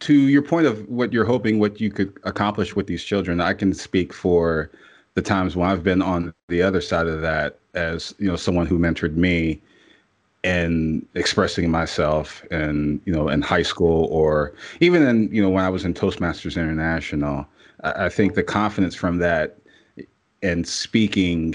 To 0.00 0.14
your 0.14 0.42
point 0.42 0.66
of 0.66 0.88
what 0.88 1.12
you're 1.12 1.24
hoping 1.24 1.58
what 1.58 1.80
you 1.80 1.90
could 1.90 2.18
accomplish 2.24 2.74
with 2.74 2.86
these 2.86 3.04
children 3.04 3.40
i 3.40 3.54
can 3.54 3.72
speak 3.72 4.12
for 4.12 4.70
the 5.14 5.22
times 5.22 5.56
when 5.56 5.68
i've 5.68 5.84
been 5.84 6.02
on 6.02 6.34
the 6.48 6.60
other 6.62 6.80
side 6.80 7.06
of 7.06 7.20
that 7.20 7.58
as 7.74 8.14
you 8.18 8.28
know 8.28 8.36
someone 8.36 8.66
who 8.66 8.78
mentored 8.78 9.14
me 9.14 9.60
in 10.42 11.06
expressing 11.14 11.70
myself 11.70 12.44
and 12.50 13.00
you 13.04 13.12
know 13.12 13.28
in 13.28 13.40
high 13.40 13.62
school 13.62 14.06
or 14.06 14.52
even 14.80 15.06
in 15.06 15.32
you 15.32 15.40
know 15.40 15.50
when 15.50 15.64
i 15.64 15.68
was 15.68 15.84
in 15.84 15.94
toastmasters 15.94 16.56
international 16.56 17.46
i, 17.84 18.06
I 18.06 18.08
think 18.08 18.34
the 18.34 18.42
confidence 18.42 18.96
from 18.96 19.18
that 19.18 19.56
and 20.42 20.66
speaking 20.66 21.54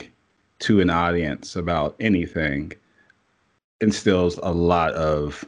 to 0.59 0.81
an 0.81 0.89
audience 0.89 1.55
about 1.55 1.95
anything 1.99 2.73
instills 3.81 4.39
a 4.41 4.51
lot 4.51 4.93
of 4.93 5.45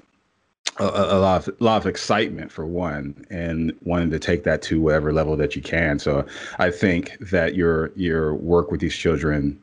a, 0.80 0.84
a, 0.84 1.20
lot 1.20 1.48
of 1.48 1.56
a 1.60 1.64
lot 1.64 1.78
of 1.78 1.88
excitement 1.88 2.52
for 2.52 2.66
one 2.66 3.26
and 3.30 3.74
wanting 3.84 4.10
to 4.12 4.20
take 4.20 4.44
that 4.44 4.62
to 4.64 4.80
whatever 4.80 5.12
level 5.12 5.36
that 5.36 5.56
you 5.56 5.62
can. 5.62 6.00
So 6.00 6.26
i 6.58 6.72
think 6.72 7.18
that 7.20 7.56
your 7.56 7.92
your 7.96 8.34
work 8.36 8.72
with 8.72 8.80
these 8.80 8.96
children 8.96 9.62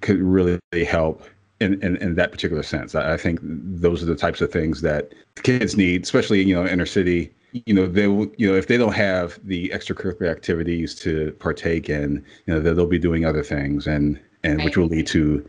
could 0.00 0.20
really 0.20 0.60
help 0.86 1.22
in, 1.60 1.82
in, 1.82 1.96
in 1.96 2.14
that 2.14 2.30
particular 2.30 2.62
sense. 2.62 2.94
I, 2.94 3.14
I 3.14 3.16
think 3.16 3.40
those 3.42 4.02
are 4.02 4.06
the 4.06 4.14
types 4.14 4.40
of 4.40 4.52
things 4.52 4.80
that 4.82 5.12
kids 5.42 5.76
need 5.76 6.02
especially 6.02 6.42
you 6.42 6.54
know 6.54 6.66
inner 6.66 6.86
city. 6.86 7.32
You 7.52 7.74
know 7.74 7.86
they 7.86 8.06
will 8.06 8.30
you 8.36 8.50
know 8.50 8.56
if 8.56 8.66
they 8.66 8.76
don't 8.76 8.94
have 8.94 9.38
the 9.44 9.68
extracurricular 9.70 10.30
activities 10.30 10.94
to 10.96 11.32
partake 11.38 11.88
in 11.88 12.24
you 12.46 12.54
know 12.54 12.60
they'll 12.60 12.86
be 12.86 12.98
doing 12.98 13.24
other 13.24 13.42
things. 13.42 13.86
And 13.86 14.18
and 14.44 14.58
right. 14.58 14.64
which 14.64 14.76
will 14.76 14.86
lead 14.86 15.06
to 15.08 15.48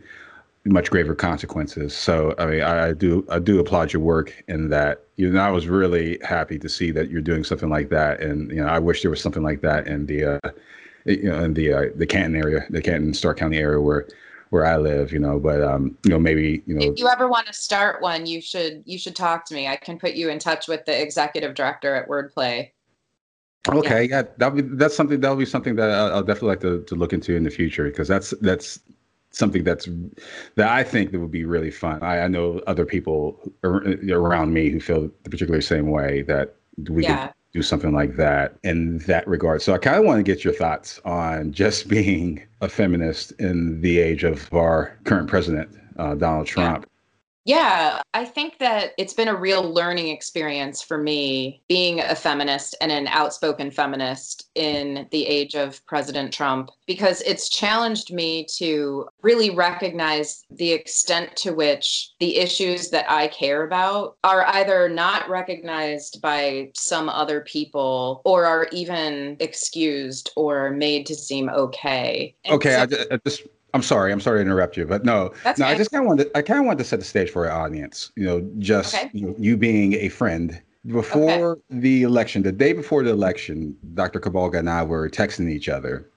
much 0.64 0.90
graver 0.90 1.14
consequences. 1.14 1.96
So 1.96 2.34
I 2.38 2.46
mean, 2.46 2.62
I, 2.62 2.88
I, 2.88 2.92
do 2.92 3.26
I 3.30 3.38
do 3.38 3.58
applaud 3.60 3.92
your 3.92 4.02
work 4.02 4.42
in 4.48 4.68
that. 4.70 5.04
You 5.16 5.30
know, 5.30 5.40
I 5.40 5.50
was 5.50 5.68
really 5.68 6.18
happy 6.22 6.58
to 6.58 6.68
see 6.68 6.90
that 6.92 7.10
you're 7.10 7.22
doing 7.22 7.44
something 7.44 7.68
like 7.68 7.88
that, 7.90 8.20
and 8.20 8.50
you 8.50 8.56
know, 8.56 8.66
I 8.66 8.78
wish 8.78 9.02
there 9.02 9.10
was 9.10 9.20
something 9.20 9.42
like 9.42 9.60
that 9.62 9.86
in 9.86 10.06
the, 10.06 10.24
uh, 10.24 10.50
you 11.04 11.24
know, 11.24 11.44
in 11.44 11.54
the 11.54 11.72
uh, 11.72 11.84
the 11.94 12.06
Canton 12.06 12.36
area, 12.36 12.66
the 12.70 12.82
Canton 12.82 13.14
Stark 13.14 13.38
County 13.38 13.58
area 13.58 13.80
where 13.80 14.06
where 14.50 14.66
I 14.66 14.76
live. 14.76 15.12
You 15.12 15.18
know, 15.18 15.38
but 15.38 15.62
um, 15.62 15.96
you 16.04 16.10
know, 16.10 16.18
maybe 16.18 16.62
you 16.66 16.74
know, 16.74 16.92
if 16.92 16.98
you 16.98 17.08
ever 17.08 17.28
want 17.28 17.46
to 17.46 17.52
start 17.52 18.02
one, 18.02 18.26
you 18.26 18.40
should 18.40 18.82
you 18.86 18.98
should 18.98 19.16
talk 19.16 19.44
to 19.46 19.54
me. 19.54 19.66
I 19.66 19.76
can 19.76 19.98
put 19.98 20.12
you 20.14 20.28
in 20.28 20.38
touch 20.38 20.68
with 20.68 20.84
the 20.84 21.00
executive 21.00 21.54
director 21.54 21.94
at 21.94 22.08
Wordplay. 22.08 22.70
Okay, 23.68 24.04
yeah, 24.04 24.22
yeah 24.22 24.22
that 24.38 24.54
be 24.54 24.62
that's 24.62 24.96
something 24.96 25.20
that'll 25.20 25.36
be 25.36 25.44
something 25.44 25.76
that 25.76 25.90
I'll, 25.90 26.14
I'll 26.14 26.22
definitely 26.22 26.48
like 26.48 26.60
to, 26.60 26.82
to 26.84 26.94
look 26.94 27.12
into 27.12 27.36
in 27.36 27.44
the 27.44 27.50
future 27.50 27.84
because 27.84 28.08
that's 28.08 28.30
that's 28.40 28.80
something 29.32 29.64
that's 29.64 29.88
that 30.56 30.68
I 30.68 30.82
think 30.82 31.12
that 31.12 31.20
would 31.20 31.30
be 31.30 31.44
really 31.44 31.70
fun. 31.70 32.02
I, 32.02 32.20
I 32.20 32.28
know 32.28 32.60
other 32.66 32.84
people 32.84 33.38
around 33.62 34.52
me 34.52 34.70
who 34.70 34.80
feel 34.80 35.10
the 35.22 35.30
particular 35.30 35.60
same 35.60 35.90
way 35.90 36.22
that 36.22 36.56
we 36.88 37.04
yeah. 37.04 37.26
could 37.26 37.34
do 37.52 37.62
something 37.62 37.92
like 37.92 38.16
that 38.16 38.56
in 38.62 38.98
that 38.98 39.26
regard. 39.26 39.60
So 39.62 39.74
I 39.74 39.78
kind 39.78 39.96
of 39.96 40.04
want 40.04 40.18
to 40.18 40.22
get 40.22 40.44
your 40.44 40.54
thoughts 40.54 41.00
on 41.04 41.52
just 41.52 41.88
being 41.96 42.42
a 42.60 42.68
feminist 42.68 43.32
in 43.32 43.80
the 43.80 43.98
age 43.98 44.24
of 44.24 44.52
our 44.52 44.98
current 45.04 45.28
president, 45.28 45.68
uh, 45.98 46.14
Donald 46.14 46.46
Trump. 46.46 46.86
Yeah, 47.50 48.00
I 48.14 48.26
think 48.26 48.58
that 48.58 48.92
it's 48.96 49.12
been 49.12 49.26
a 49.26 49.34
real 49.34 49.68
learning 49.74 50.06
experience 50.06 50.82
for 50.82 50.98
me 50.98 51.62
being 51.68 51.98
a 51.98 52.14
feminist 52.14 52.76
and 52.80 52.92
an 52.92 53.08
outspoken 53.08 53.72
feminist 53.72 54.48
in 54.54 55.08
the 55.10 55.26
age 55.26 55.56
of 55.56 55.84
President 55.86 56.32
Trump 56.32 56.70
because 56.86 57.22
it's 57.22 57.48
challenged 57.48 58.12
me 58.12 58.46
to 58.58 59.08
really 59.22 59.50
recognize 59.50 60.44
the 60.52 60.70
extent 60.70 61.34
to 61.38 61.52
which 61.52 62.12
the 62.20 62.36
issues 62.36 62.90
that 62.90 63.10
I 63.10 63.26
care 63.26 63.64
about 63.64 64.16
are 64.22 64.46
either 64.46 64.88
not 64.88 65.28
recognized 65.28 66.22
by 66.22 66.70
some 66.76 67.08
other 67.08 67.40
people 67.40 68.22
or 68.24 68.44
are 68.44 68.68
even 68.70 69.36
excused 69.40 70.30
or 70.36 70.70
made 70.70 71.04
to 71.06 71.16
seem 71.16 71.50
okay. 71.50 72.32
And 72.44 72.54
okay, 72.54 72.74
so- 72.74 73.06
I, 73.10 73.14
I 73.14 73.18
just 73.26 73.42
I'm 73.74 73.82
sorry. 73.82 74.12
I'm 74.12 74.20
sorry 74.20 74.38
to 74.38 74.42
interrupt 74.42 74.76
you, 74.76 74.86
but 74.86 75.04
no, 75.04 75.32
That's 75.44 75.60
no. 75.60 75.66
I 75.66 75.76
just 75.76 75.90
kind 75.90 76.04
of 76.04 76.08
wanted. 76.08 76.24
To, 76.24 76.38
I 76.38 76.42
kind 76.42 76.60
of 76.60 76.66
wanted 76.66 76.78
to 76.78 76.84
set 76.84 76.98
the 76.98 77.04
stage 77.04 77.30
for 77.30 77.48
our 77.48 77.64
audience. 77.64 78.12
You 78.16 78.24
know, 78.24 78.50
just 78.58 78.94
okay. 78.94 79.10
you, 79.12 79.26
know, 79.26 79.34
you, 79.38 79.56
being 79.56 79.94
a 79.94 80.08
friend 80.08 80.60
before 80.86 81.52
okay. 81.52 81.60
the 81.70 82.02
election, 82.02 82.42
the 82.42 82.52
day 82.52 82.72
before 82.72 83.02
the 83.02 83.10
election, 83.10 83.76
Dr. 83.94 84.20
Kulbaga 84.20 84.58
and 84.58 84.70
I 84.70 84.82
were 84.82 85.08
texting 85.08 85.50
each 85.50 85.68
other, 85.68 86.10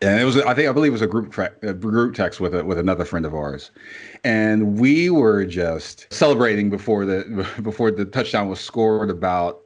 and 0.00 0.20
it 0.20 0.24
was 0.24 0.38
I 0.38 0.54
think 0.54 0.68
I 0.68 0.72
believe 0.72 0.90
it 0.90 0.92
was 0.92 1.02
a 1.02 1.06
group 1.06 1.30
tra- 1.30 1.52
a 1.62 1.72
group 1.72 2.14
text 2.14 2.40
with 2.40 2.54
a, 2.54 2.64
with 2.64 2.78
another 2.78 3.04
friend 3.04 3.24
of 3.24 3.34
ours, 3.34 3.70
and 4.24 4.78
we 4.78 5.10
were 5.10 5.44
just 5.44 6.12
celebrating 6.12 6.70
before 6.70 7.04
the 7.04 7.46
before 7.62 7.90
the 7.90 8.04
touchdown 8.04 8.48
was 8.48 8.60
scored 8.60 9.10
about 9.10 9.61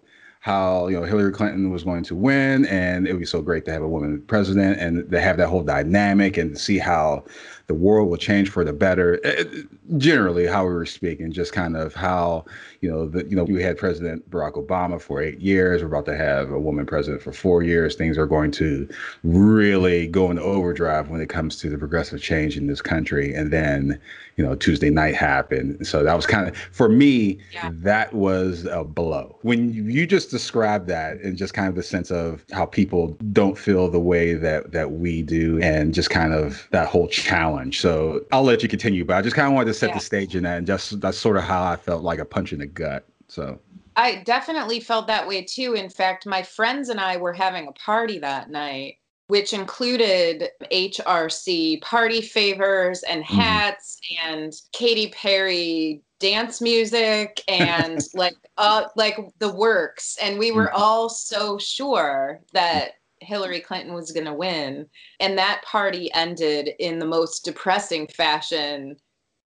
how 0.47 0.87
you 0.87 0.97
know 0.97 1.05
Hillary 1.05 1.33
Clinton 1.33 1.71
was 1.71 1.83
going 1.83 2.05
to 2.05 2.15
win, 2.15 2.67
and 2.67 3.09
it 3.09 3.13
would 3.13 3.19
be 3.19 3.27
so 3.27 3.43
great 3.43 3.65
to 3.65 3.73
have 3.73 3.83
a 3.83 3.89
woman 3.89 4.23
president, 4.29 4.79
and 4.79 5.11
to 5.11 5.21
have 5.21 5.39
that 5.39 5.49
whole 5.49 5.65
dynamic, 5.65 6.37
and 6.37 6.57
see 6.57 6.79
how 6.79 7.25
the 7.67 7.75
world 7.75 8.09
will 8.09 8.17
change 8.17 8.51
for 8.51 8.65
the 8.65 8.73
better. 8.73 9.21
Eh, 9.25 9.45
eh, 9.45 9.63
generally, 9.97 10.47
how 10.47 10.67
we 10.67 10.73
were 10.73 10.87
speaking, 10.87 11.33
just 11.33 11.53
kind 11.53 11.77
of 11.77 11.95
how 11.95 12.45
you 12.81 12.91
know 12.91 13.09
that 13.09 13.29
you 13.29 13.37
know 13.37 13.45
we 13.45 13.63
had 13.63 13.77
President 13.77 14.29
Barack 14.31 14.55
Obama 14.55 15.01
for 15.01 15.21
eight 15.21 15.41
years. 15.41 15.83
We're 15.83 15.89
about 15.89 16.07
to 16.07 16.17
have 16.17 16.51
a 16.51 16.61
woman 16.61 16.87
president 16.87 17.23
for 17.23 17.33
four 17.33 17.63
years. 17.63 17.97
Things 17.97 18.19
are 18.19 18.27
going 18.27 18.53
to 18.53 18.89
really 19.25 20.07
go 20.07 20.31
into 20.31 20.43
overdrive 20.43 21.09
when 21.09 21.21
it 21.21 21.29
comes 21.29 21.57
to 21.57 21.69
the 21.69 21.79
progressive 21.79 22.23
change 22.23 22.57
in 22.57 22.67
this 22.67 22.81
country. 22.81 23.35
And 23.35 23.53
then 23.53 24.01
you 24.37 24.45
know 24.45 24.55
Tuesday 24.55 24.91
night 24.91 25.17
happened, 25.17 25.87
so 25.87 26.05
that 26.05 26.15
was 26.15 26.27
kind 26.27 26.49
of 26.49 26.57
for 26.57 26.89
me. 26.89 27.39
Yeah. 27.53 27.71
That 27.73 28.13
was 28.15 28.65
a 28.67 28.85
blow 28.85 29.39
when 29.43 29.73
you 29.73 30.07
just 30.07 30.31
described 30.31 30.87
that 30.89 31.17
and 31.19 31.37
just 31.37 31.55
kind 31.55 31.69
of 31.69 31.75
the 31.75 31.83
sense 31.83 32.11
of 32.11 32.45
how 32.53 32.67
people 32.67 33.17
don't 33.33 33.59
feel 33.59 33.91
the 33.91 34.01
way 34.01 34.35
that 34.35 34.73
that 34.73 34.93
we 34.93 35.23
do, 35.23 35.61
and 35.61 35.93
just 35.93 36.11
kind 36.11 36.33
of 36.33 36.69
that 36.71 36.87
whole 36.87 37.09
challenge. 37.09 37.56
So 37.73 38.25
I'll 38.33 38.43
let 38.43 38.63
you 38.63 38.69
continue, 38.69 39.05
but 39.05 39.17
I 39.17 39.23
just 39.23 39.37
kind 39.37 39.49
of 39.49 39.55
wanted 39.55 39.67
to 39.67 39.75
set 39.75 39.91
yeah. 39.91 39.95
the 39.95 40.01
stage 40.01 40.37
in 40.37 40.45
that, 40.45 40.59
and 40.59 40.67
just 40.67 41.01
that's 41.01 41.19
sort 41.19 41.37
of 41.37 41.45
how 41.45 41.65
I 41.65 41.77
felt 41.77 42.03
like 42.03 42.19
a 42.19 42.25
punch 42.25 42.53
in 42.53 42.61
the 42.61 42.67
gut. 42.67 43.07
So 43.29 43.59
I 43.97 44.17
definitely 44.25 44.81
felt 44.81 45.07
that 45.07 45.27
way 45.27 45.43
too. 45.43 45.75
In 45.75 45.89
fact, 45.89 46.27
my 46.27 46.43
friends 46.43 46.89
and 46.89 47.01
I 47.01 47.17
were 47.17 47.33
having 47.33 47.67
a 47.69 47.73
party 47.73 48.19
that 48.19 48.51
night 48.51 48.97
which 49.29 49.53
included 49.53 50.51
HRC 50.73 51.81
party 51.83 52.21
favors 52.21 53.03
and 53.03 53.25
mm-hmm. 53.25 53.37
hats 53.37 53.99
mm-hmm. 54.13 54.35
and 54.35 54.53
Katy 54.73 55.09
Perry 55.09 56.03
dance 56.19 56.61
music 56.61 57.43
and 57.47 58.01
like 58.15 58.37
uh 58.57 58.85
like 58.97 59.19
the 59.39 59.53
works 59.53 60.17
and 60.23 60.39
we 60.39 60.51
were 60.51 60.67
mm-hmm. 60.67 60.83
all 60.83 61.09
so 61.11 61.59
sure 61.59 62.41
that 62.53 62.93
Hillary 63.21 63.61
Clinton 63.61 63.95
was 63.95 64.13
going 64.13 64.27
to 64.27 64.35
win 64.35 64.87
and 65.21 65.39
that 65.39 65.63
party 65.65 66.13
ended 66.13 66.71
in 66.79 66.99
the 66.99 67.07
most 67.07 67.45
depressing 67.45 68.07
fashion 68.09 68.97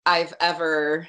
I've 0.06 0.34
ever 0.40 1.06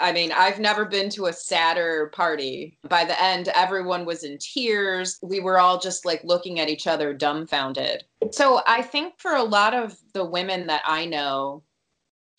I 0.00 0.12
mean, 0.12 0.32
I've 0.32 0.58
never 0.58 0.86
been 0.86 1.10
to 1.10 1.26
a 1.26 1.32
sadder 1.32 2.10
party. 2.14 2.78
By 2.88 3.04
the 3.04 3.22
end, 3.22 3.48
everyone 3.54 4.06
was 4.06 4.24
in 4.24 4.38
tears. 4.38 5.18
We 5.22 5.40
were 5.40 5.58
all 5.58 5.78
just 5.78 6.06
like 6.06 6.24
looking 6.24 6.58
at 6.58 6.70
each 6.70 6.86
other 6.86 7.12
dumbfounded. 7.12 8.04
So 8.30 8.62
I 8.66 8.82
think 8.82 9.14
for 9.18 9.34
a 9.34 9.42
lot 9.42 9.74
of 9.74 9.96
the 10.14 10.24
women 10.24 10.66
that 10.68 10.82
I 10.86 11.04
know, 11.04 11.62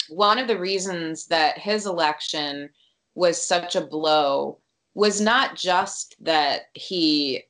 one 0.10 0.40
of 0.40 0.48
the 0.48 0.58
reasons 0.58 1.28
that 1.28 1.58
his 1.58 1.86
election 1.86 2.70
was 3.16 3.42
such 3.42 3.76
a 3.76 3.82
blow 3.82 4.60
was 4.96 5.22
not 5.22 5.56
just 5.56 6.16
that 6.20 6.64
he 6.74 7.44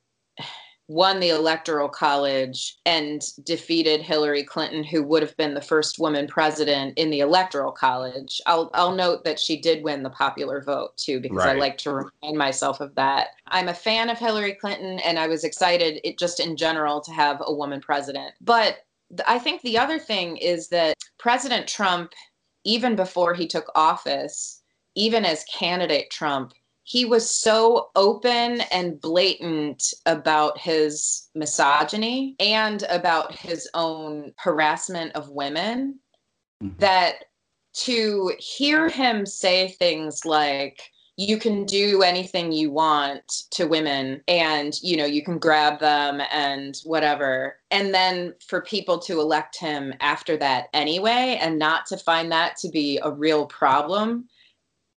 won 0.88 1.20
the 1.20 1.30
electoral 1.30 1.88
college 1.88 2.76
and 2.84 3.22
defeated 3.44 4.02
Hillary 4.02 4.42
Clinton, 4.42 4.84
who 4.84 5.02
would 5.02 5.22
have 5.22 5.36
been 5.36 5.54
the 5.54 5.60
first 5.60 5.98
woman 5.98 6.26
president 6.26 6.98
in 6.98 7.10
the 7.10 7.20
electoral 7.20 7.72
college. 7.72 8.40
I'll 8.46 8.70
I'll 8.74 8.94
note 8.94 9.24
that 9.24 9.38
she 9.38 9.60
did 9.60 9.84
win 9.84 10.02
the 10.02 10.10
popular 10.10 10.60
vote 10.60 10.96
too, 10.96 11.20
because 11.20 11.38
right. 11.38 11.56
I 11.56 11.58
like 11.58 11.78
to 11.78 11.92
remind 11.92 12.36
myself 12.36 12.80
of 12.80 12.94
that. 12.96 13.28
I'm 13.46 13.68
a 13.68 13.74
fan 13.74 14.10
of 14.10 14.18
Hillary 14.18 14.54
Clinton, 14.54 14.98
and 15.00 15.18
I 15.18 15.28
was 15.28 15.44
excited, 15.44 16.00
it, 16.04 16.18
just 16.18 16.40
in 16.40 16.56
general, 16.56 17.00
to 17.02 17.12
have 17.12 17.42
a 17.44 17.54
woman 17.54 17.80
president. 17.80 18.34
But 18.40 18.78
I 19.26 19.38
think 19.38 19.62
the 19.62 19.78
other 19.78 19.98
thing 19.98 20.36
is 20.38 20.68
that 20.68 20.96
President 21.18 21.66
Trump, 21.68 22.12
even 22.64 22.96
before 22.96 23.34
he 23.34 23.46
took 23.46 23.70
office, 23.74 24.62
even 24.94 25.24
as 25.24 25.44
candidate 25.44 26.10
Trump, 26.10 26.52
he 26.84 27.04
was 27.04 27.28
so 27.28 27.90
open 27.94 28.60
and 28.72 29.00
blatant 29.00 29.94
about 30.06 30.58
his 30.58 31.28
misogyny 31.34 32.34
and 32.40 32.84
about 32.88 33.34
his 33.34 33.68
own 33.74 34.32
harassment 34.38 35.12
of 35.14 35.30
women 35.30 35.98
mm-hmm. 36.62 36.76
that 36.78 37.24
to 37.74 38.32
hear 38.38 38.88
him 38.88 39.24
say 39.24 39.68
things 39.68 40.24
like 40.24 40.82
you 41.16 41.36
can 41.36 41.64
do 41.64 42.02
anything 42.02 42.52
you 42.52 42.70
want 42.70 43.44
to 43.50 43.66
women 43.66 44.22
and 44.28 44.78
you 44.82 44.96
know 44.96 45.04
you 45.04 45.22
can 45.22 45.38
grab 45.38 45.78
them 45.78 46.22
and 46.30 46.80
whatever 46.84 47.56
and 47.70 47.94
then 47.94 48.34
for 48.46 48.62
people 48.62 48.98
to 48.98 49.20
elect 49.20 49.58
him 49.58 49.92
after 50.00 50.36
that 50.36 50.68
anyway 50.72 51.38
and 51.40 51.58
not 51.58 51.86
to 51.86 51.96
find 51.96 52.32
that 52.32 52.56
to 52.56 52.68
be 52.70 52.98
a 53.02 53.10
real 53.10 53.46
problem 53.46 54.26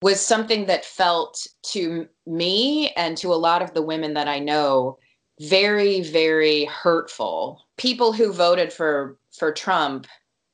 was 0.03 0.21
something 0.21 0.67
that 0.67 0.85
felt 0.85 1.47
to 1.63 2.09
me 2.27 2.91
and 2.91 3.17
to 3.19 3.33
a 3.33 3.35
lot 3.35 3.63
of 3.63 3.73
the 3.73 3.83
women 3.83 4.15
that 4.15 4.29
I 4.29 4.39
know 4.39 4.99
very 5.41 6.03
very 6.03 6.67
hurtful. 6.67 7.63
People 7.77 8.13
who 8.13 8.33
voted 8.33 8.73
for 8.73 9.19
for 9.33 9.53
Trump 9.53 10.07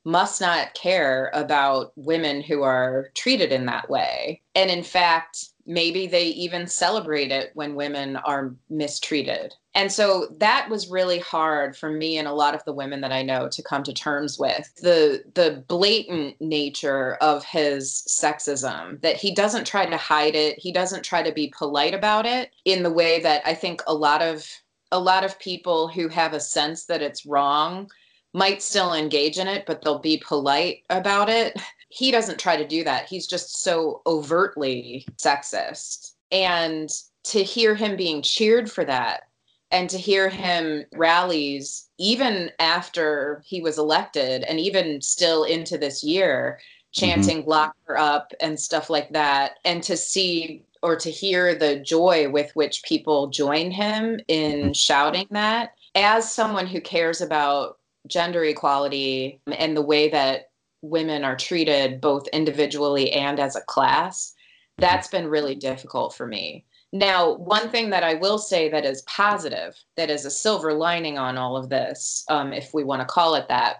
must 0.05 0.39
not 0.39 0.73
care 0.73 1.29
about 1.33 1.91
women 1.95 2.41
who 2.41 2.63
are 2.63 3.09
treated 3.15 3.51
in 3.51 3.65
that 3.65 3.89
way. 3.89 4.41
And 4.55 4.71
in 4.71 4.83
fact, 4.83 5.49
maybe 5.65 6.07
they 6.07 6.27
even 6.27 6.65
celebrate 6.67 7.31
it 7.31 7.51
when 7.53 7.75
women 7.75 8.15
are 8.15 8.55
mistreated. 8.69 9.53
And 9.75 9.91
so 9.91 10.27
that 10.39 10.67
was 10.69 10.89
really 10.89 11.19
hard 11.19 11.77
for 11.77 11.91
me 11.91 12.17
and 12.17 12.27
a 12.27 12.33
lot 12.33 12.55
of 12.55 12.63
the 12.65 12.73
women 12.73 13.01
that 13.01 13.11
I 13.11 13.21
know 13.21 13.47
to 13.49 13.63
come 13.63 13.83
to 13.83 13.93
terms 13.93 14.39
with. 14.39 14.73
The 14.81 15.23
the 15.35 15.63
blatant 15.67 16.41
nature 16.41 17.15
of 17.15 17.45
his 17.45 18.03
sexism 18.07 18.99
that 19.01 19.17
he 19.17 19.33
doesn't 19.33 19.67
try 19.67 19.85
to 19.85 19.97
hide 19.97 20.35
it, 20.35 20.57
he 20.57 20.71
doesn't 20.71 21.03
try 21.03 21.21
to 21.21 21.31
be 21.31 21.53
polite 21.55 21.93
about 21.93 22.25
it 22.25 22.51
in 22.65 22.83
the 22.83 22.91
way 22.91 23.19
that 23.21 23.43
I 23.45 23.53
think 23.53 23.81
a 23.87 23.93
lot 23.93 24.21
of 24.21 24.47
a 24.91 24.99
lot 24.99 25.23
of 25.23 25.39
people 25.39 25.87
who 25.87 26.07
have 26.07 26.33
a 26.33 26.39
sense 26.39 26.85
that 26.85 27.03
it's 27.03 27.25
wrong 27.25 27.91
might 28.33 28.61
still 28.61 28.93
engage 28.93 29.37
in 29.37 29.47
it, 29.47 29.65
but 29.65 29.81
they'll 29.81 29.99
be 29.99 30.21
polite 30.25 30.83
about 30.89 31.29
it. 31.29 31.59
He 31.91 32.11
doesn't 32.11 32.39
try 32.39 32.55
to 32.55 32.67
do 32.67 32.83
that. 32.83 33.07
He's 33.07 33.25
just 33.25 33.63
so 33.63 34.03
overtly 34.05 35.07
sexist. 35.17 36.13
And 36.31 36.89
to 37.23 37.43
hear 37.43 37.73
him 37.73 37.95
being 37.95 38.21
cheered 38.21 38.71
for 38.71 38.85
that 38.85 39.28
and 39.71 39.89
to 39.89 39.97
hear 39.97 40.29
him 40.29 40.85
rallies 40.93 41.89
even 41.97 42.51
after 42.59 43.43
he 43.45 43.61
was 43.61 43.77
elected 43.77 44.43
and 44.43 44.59
even 44.59 45.01
still 45.01 45.43
into 45.43 45.77
this 45.77 46.03
year 46.03 46.59
chanting 46.91 47.41
mm-hmm. 47.41 47.49
lock 47.49 47.75
her 47.83 47.97
up 47.97 48.33
and 48.39 48.59
stuff 48.59 48.89
like 48.89 49.09
that 49.11 49.59
and 49.65 49.83
to 49.83 49.95
see 49.95 50.63
or 50.81 50.95
to 50.95 51.11
hear 51.11 51.53
the 51.55 51.79
joy 51.79 52.29
with 52.29 52.55
which 52.55 52.83
people 52.83 53.27
join 53.27 53.69
him 53.69 54.19
in 54.27 54.59
mm-hmm. 54.59 54.71
shouting 54.71 55.27
that 55.29 55.73
as 55.95 56.31
someone 56.31 56.67
who 56.67 56.81
cares 56.81 57.21
about 57.21 57.77
gender 58.07 58.43
equality 58.43 59.41
and 59.47 59.75
the 59.75 59.81
way 59.81 60.09
that 60.09 60.49
women 60.81 61.23
are 61.23 61.35
treated 61.35 62.01
both 62.01 62.27
individually 62.29 63.11
and 63.11 63.39
as 63.39 63.55
a 63.55 63.61
class, 63.61 64.33
that's 64.77 65.07
been 65.07 65.27
really 65.27 65.55
difficult 65.55 66.13
for 66.13 66.25
me. 66.25 66.65
Now, 66.91 67.35
one 67.35 67.69
thing 67.69 67.91
that 67.91 68.03
I 68.03 68.15
will 68.15 68.39
say 68.39 68.69
that 68.69 68.85
is 68.85 69.03
positive, 69.03 69.75
that 69.95 70.09
is 70.09 70.25
a 70.25 70.31
silver 70.31 70.73
lining 70.73 71.17
on 71.17 71.37
all 71.37 71.55
of 71.55 71.69
this, 71.69 72.23
um, 72.29 72.51
if 72.51 72.73
we 72.73 72.83
want 72.83 73.01
to 73.01 73.05
call 73.05 73.35
it 73.35 73.47
that, 73.49 73.77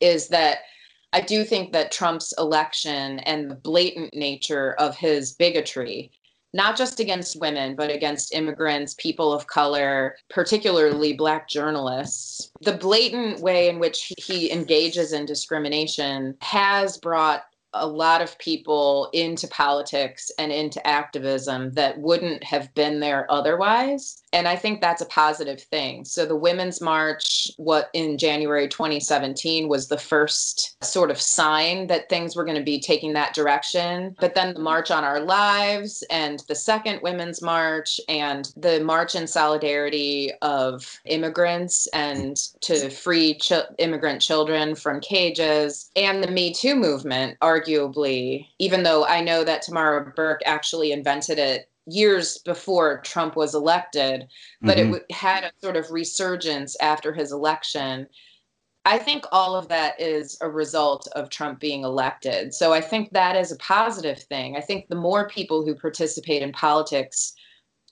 is 0.00 0.28
that 0.28 0.58
I 1.12 1.20
do 1.20 1.44
think 1.44 1.72
that 1.72 1.92
Trump's 1.92 2.32
election 2.38 3.18
and 3.20 3.50
the 3.50 3.56
blatant 3.56 4.14
nature 4.14 4.74
of 4.74 4.96
his 4.96 5.32
bigotry 5.32 6.12
not 6.54 6.76
just 6.76 7.00
against 7.00 7.40
women, 7.40 7.74
but 7.74 7.90
against 7.90 8.34
immigrants, 8.34 8.94
people 8.98 9.32
of 9.32 9.46
color, 9.46 10.16
particularly 10.28 11.14
Black 11.14 11.48
journalists. 11.48 12.50
The 12.60 12.76
blatant 12.76 13.40
way 13.40 13.68
in 13.68 13.78
which 13.78 14.12
he 14.18 14.52
engages 14.52 15.12
in 15.12 15.24
discrimination 15.24 16.36
has 16.42 16.98
brought 16.98 17.44
a 17.74 17.86
lot 17.86 18.22
of 18.22 18.38
people 18.38 19.08
into 19.12 19.48
politics 19.48 20.30
and 20.38 20.52
into 20.52 20.84
activism 20.86 21.72
that 21.72 21.98
wouldn't 21.98 22.44
have 22.44 22.72
been 22.74 23.00
there 23.00 23.26
otherwise. 23.30 24.21
And 24.32 24.48
I 24.48 24.56
think 24.56 24.80
that's 24.80 25.02
a 25.02 25.06
positive 25.06 25.60
thing. 25.60 26.04
So 26.04 26.24
the 26.24 26.36
Women's 26.36 26.80
March, 26.80 27.50
what 27.56 27.90
in 27.92 28.16
January 28.16 28.66
2017 28.68 29.68
was 29.68 29.88
the 29.88 29.98
first 29.98 30.82
sort 30.82 31.10
of 31.10 31.20
sign 31.20 31.86
that 31.88 32.08
things 32.08 32.34
were 32.34 32.44
going 32.44 32.56
to 32.56 32.62
be 32.62 32.80
taking 32.80 33.12
that 33.12 33.34
direction. 33.34 34.16
But 34.20 34.34
then 34.34 34.54
the 34.54 34.60
March 34.60 34.90
on 34.90 35.04
Our 35.04 35.20
Lives 35.20 36.02
and 36.10 36.42
the 36.48 36.54
second 36.54 37.00
Women's 37.02 37.42
March 37.42 38.00
and 38.08 38.50
the 38.56 38.82
March 38.82 39.14
in 39.14 39.26
Solidarity 39.26 40.32
of 40.40 41.00
immigrants 41.04 41.86
and 41.88 42.36
to 42.62 42.88
free 42.90 43.34
ch- 43.34 43.52
immigrant 43.78 44.22
children 44.22 44.74
from 44.74 45.00
cages 45.00 45.90
and 45.96 46.22
the 46.22 46.30
Me 46.30 46.52
Too 46.52 46.74
movement 46.74 47.38
arguably, 47.40 48.46
even 48.58 48.82
though 48.82 49.04
I 49.04 49.20
know 49.20 49.44
that 49.44 49.64
Tarana 49.64 50.14
Burke 50.14 50.40
actually 50.46 50.92
invented 50.92 51.38
it 51.38 51.68
years 51.86 52.38
before 52.38 53.00
Trump 53.00 53.36
was 53.36 53.54
elected, 53.54 54.28
but 54.60 54.78
mm-hmm. 54.78 54.94
it 54.94 55.10
had 55.10 55.44
a 55.44 55.52
sort 55.60 55.76
of 55.76 55.90
resurgence 55.90 56.76
after 56.80 57.12
his 57.12 57.32
election. 57.32 58.06
I 58.84 58.98
think 58.98 59.24
all 59.30 59.54
of 59.54 59.68
that 59.68 60.00
is 60.00 60.36
a 60.40 60.48
result 60.48 61.08
of 61.14 61.30
Trump 61.30 61.60
being 61.60 61.84
elected. 61.84 62.52
So 62.52 62.72
I 62.72 62.80
think 62.80 63.10
that 63.10 63.36
is 63.36 63.52
a 63.52 63.56
positive 63.56 64.20
thing. 64.24 64.56
I 64.56 64.60
think 64.60 64.88
the 64.88 64.96
more 64.96 65.28
people 65.28 65.64
who 65.64 65.74
participate 65.74 66.42
in 66.42 66.52
politics 66.52 67.34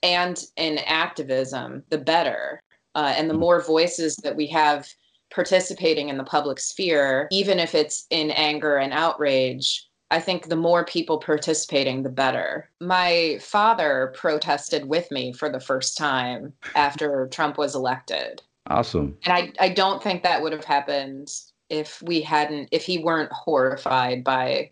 and 0.02 0.42
in 0.56 0.78
activism, 0.78 1.84
the 1.90 1.98
better. 1.98 2.62
Uh, 2.94 3.14
and 3.16 3.28
the 3.28 3.34
mm-hmm. 3.34 3.40
more 3.40 3.62
voices 3.62 4.16
that 4.16 4.34
we 4.34 4.48
have 4.48 4.88
participating 5.32 6.08
in 6.08 6.16
the 6.16 6.24
public 6.24 6.58
sphere, 6.58 7.28
even 7.30 7.60
if 7.60 7.74
it's 7.74 8.06
in 8.10 8.32
anger 8.32 8.78
and 8.78 8.92
outrage, 8.92 9.86
I 10.10 10.20
think 10.20 10.48
the 10.48 10.56
more 10.56 10.84
people 10.84 11.18
participating, 11.18 12.02
the 12.02 12.08
better. 12.08 12.68
My 12.80 13.38
father 13.40 14.12
protested 14.16 14.86
with 14.86 15.10
me 15.10 15.32
for 15.32 15.48
the 15.48 15.60
first 15.60 15.96
time 15.96 16.52
after 16.74 17.28
Trump 17.28 17.56
was 17.58 17.74
elected. 17.74 18.42
Awesome. 18.66 19.16
And 19.24 19.32
I, 19.32 19.52
I 19.64 19.68
don't 19.68 20.02
think 20.02 20.22
that 20.22 20.42
would 20.42 20.52
have 20.52 20.64
happened 20.64 21.32
if 21.68 22.02
we 22.02 22.20
hadn't, 22.20 22.68
if 22.72 22.84
he 22.84 22.98
weren't 22.98 23.32
horrified 23.32 24.24
by 24.24 24.70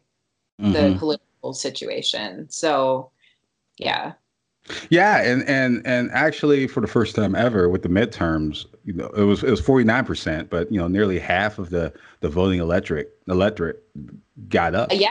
mm-hmm. 0.61 0.72
the 0.72 0.96
political 0.98 1.55
situation. 1.55 2.51
So, 2.51 3.11
yeah. 3.79 4.14
Yeah, 4.90 5.22
and 5.22 5.42
and 5.48 5.87
and 5.87 6.11
actually, 6.12 6.66
for 6.66 6.81
the 6.81 6.87
first 6.87 7.14
time 7.14 7.35
ever 7.35 7.68
with 7.68 7.83
the 7.83 7.88
midterms, 7.88 8.66
you 8.85 8.92
know, 8.92 9.09
it 9.09 9.22
was 9.22 9.42
it 9.42 9.50
was 9.50 9.61
forty 9.61 9.85
nine 9.85 10.04
percent, 10.04 10.50
but 10.50 10.70
you 10.70 10.78
know, 10.78 10.88
nearly 10.88 11.18
half 11.18 11.59
of 11.59 11.70
the 11.70 11.92
the 12.20 12.28
voting 12.28 12.61
electorate 12.61 13.16
electorate 13.28 13.83
got 14.48 14.74
up. 14.74 14.90
Yeah. 14.92 15.11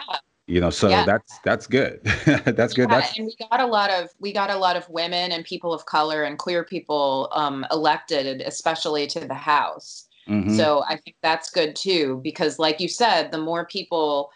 You 0.50 0.62
know, 0.62 0.70
so 0.70 0.88
yeah. 0.88 1.04
that's 1.06 1.39
that's 1.43 1.67
good. 1.67 2.02
that's 2.26 2.74
good. 2.74 2.89
Yeah, 2.89 3.00
that's 3.00 3.17
and 3.17 3.26
we 3.28 3.36
got 3.50 3.60
a 3.60 3.65
lot 3.65 3.89
of 3.89 4.10
we 4.20 4.32
got 4.32 4.50
a 4.50 4.56
lot 4.56 4.78
of 4.78 4.89
women 4.89 5.34
and 5.34 5.43
people 5.43 5.74
of 5.74 5.86
color 5.86 6.24
and 6.24 6.38
queer 6.38 6.63
people 6.63 7.30
um, 7.34 7.65
elected, 7.70 8.41
especially 8.41 9.08
to 9.08 9.20
the 9.20 9.34
House. 9.34 10.08
Mm-hmm. 10.30 10.56
So 10.56 10.84
I 10.88 10.98
think 10.98 11.17
that's 11.22 11.50
good 11.50 11.76
too, 11.76 12.22
because 12.24 12.60
like 12.60 12.80
you 12.80 12.88
said, 12.88 13.32
the 13.32 13.38
more 13.38 13.65
people 13.65 14.32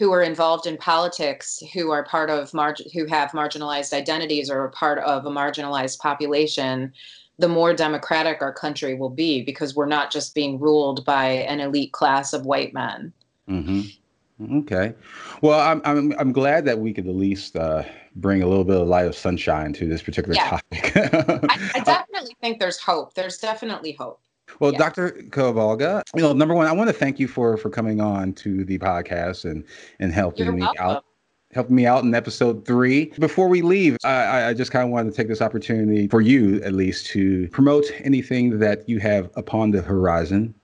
who 0.00 0.12
are 0.12 0.22
involved 0.22 0.66
in 0.66 0.78
politics 0.78 1.62
who 1.74 1.90
are 1.90 2.02
part 2.02 2.30
of 2.30 2.54
mar- 2.54 2.74
who 2.94 3.04
have 3.04 3.32
marginalized 3.32 3.92
identities 3.92 4.50
or 4.50 4.62
are 4.62 4.70
part 4.70 4.98
of 5.00 5.26
a 5.26 5.30
marginalized 5.30 5.98
population 5.98 6.92
the 7.38 7.48
more 7.48 7.72
democratic 7.72 8.42
our 8.42 8.52
country 8.52 8.94
will 8.94 9.10
be 9.10 9.42
because 9.42 9.74
we're 9.74 9.86
not 9.86 10.10
just 10.10 10.34
being 10.34 10.58
ruled 10.58 11.04
by 11.04 11.26
an 11.26 11.58
elite 11.58 11.92
class 11.92 12.34
of 12.34 12.44
white 12.44 12.74
men. 12.74 13.12
Mm-hmm. 13.48 14.58
okay. 14.58 14.94
Well 15.42 15.60
i'm, 15.60 15.82
I'm, 15.84 16.14
I'm 16.18 16.32
glad 16.32 16.64
that 16.64 16.78
we 16.78 16.94
could 16.94 17.06
at 17.06 17.14
least 17.14 17.56
uh, 17.56 17.82
bring 18.16 18.42
a 18.42 18.46
little 18.46 18.64
bit 18.64 18.80
of 18.80 18.88
light 18.88 19.06
of 19.06 19.14
sunshine 19.14 19.74
to 19.74 19.86
this 19.86 20.02
particular 20.02 20.34
yeah. 20.34 20.48
topic. 20.48 20.96
I, 20.96 21.70
I 21.74 21.80
definitely 21.80 22.36
think 22.40 22.58
there's 22.58 22.78
hope. 22.78 23.12
There's 23.14 23.36
definitely 23.36 23.92
hope 23.92 24.22
well, 24.58 24.72
yeah. 24.72 24.78
Dr. 24.78 25.10
Kulbaga, 25.30 26.02
you 26.14 26.22
know, 26.22 26.32
number 26.32 26.54
one, 26.54 26.66
I 26.66 26.72
want 26.72 26.88
to 26.88 26.94
thank 26.94 27.18
you 27.18 27.28
for 27.28 27.56
for 27.56 27.70
coming 27.70 28.00
on 28.00 28.32
to 28.34 28.64
the 28.64 28.78
podcast 28.78 29.48
and 29.48 29.64
and 30.00 30.12
helping 30.12 30.44
You're 30.46 30.54
me 30.54 30.62
welcome. 30.62 30.84
out. 30.84 31.04
helping 31.52 31.76
me 31.76 31.86
out 31.86 32.04
in 32.04 32.14
episode 32.14 32.64
three. 32.66 33.06
Before 33.18 33.48
we 33.48 33.62
leave, 33.62 33.96
I, 34.04 34.48
I 34.48 34.54
just 34.54 34.70
kind 34.70 34.84
of 34.84 34.90
wanted 34.90 35.10
to 35.10 35.16
take 35.16 35.28
this 35.28 35.42
opportunity 35.42 36.08
for 36.08 36.20
you, 36.20 36.62
at 36.62 36.72
least, 36.72 37.06
to 37.06 37.48
promote 37.48 37.84
anything 38.00 38.58
that 38.60 38.88
you 38.88 38.98
have 39.00 39.30
upon 39.36 39.70
the 39.72 39.82
horizon. 39.82 40.54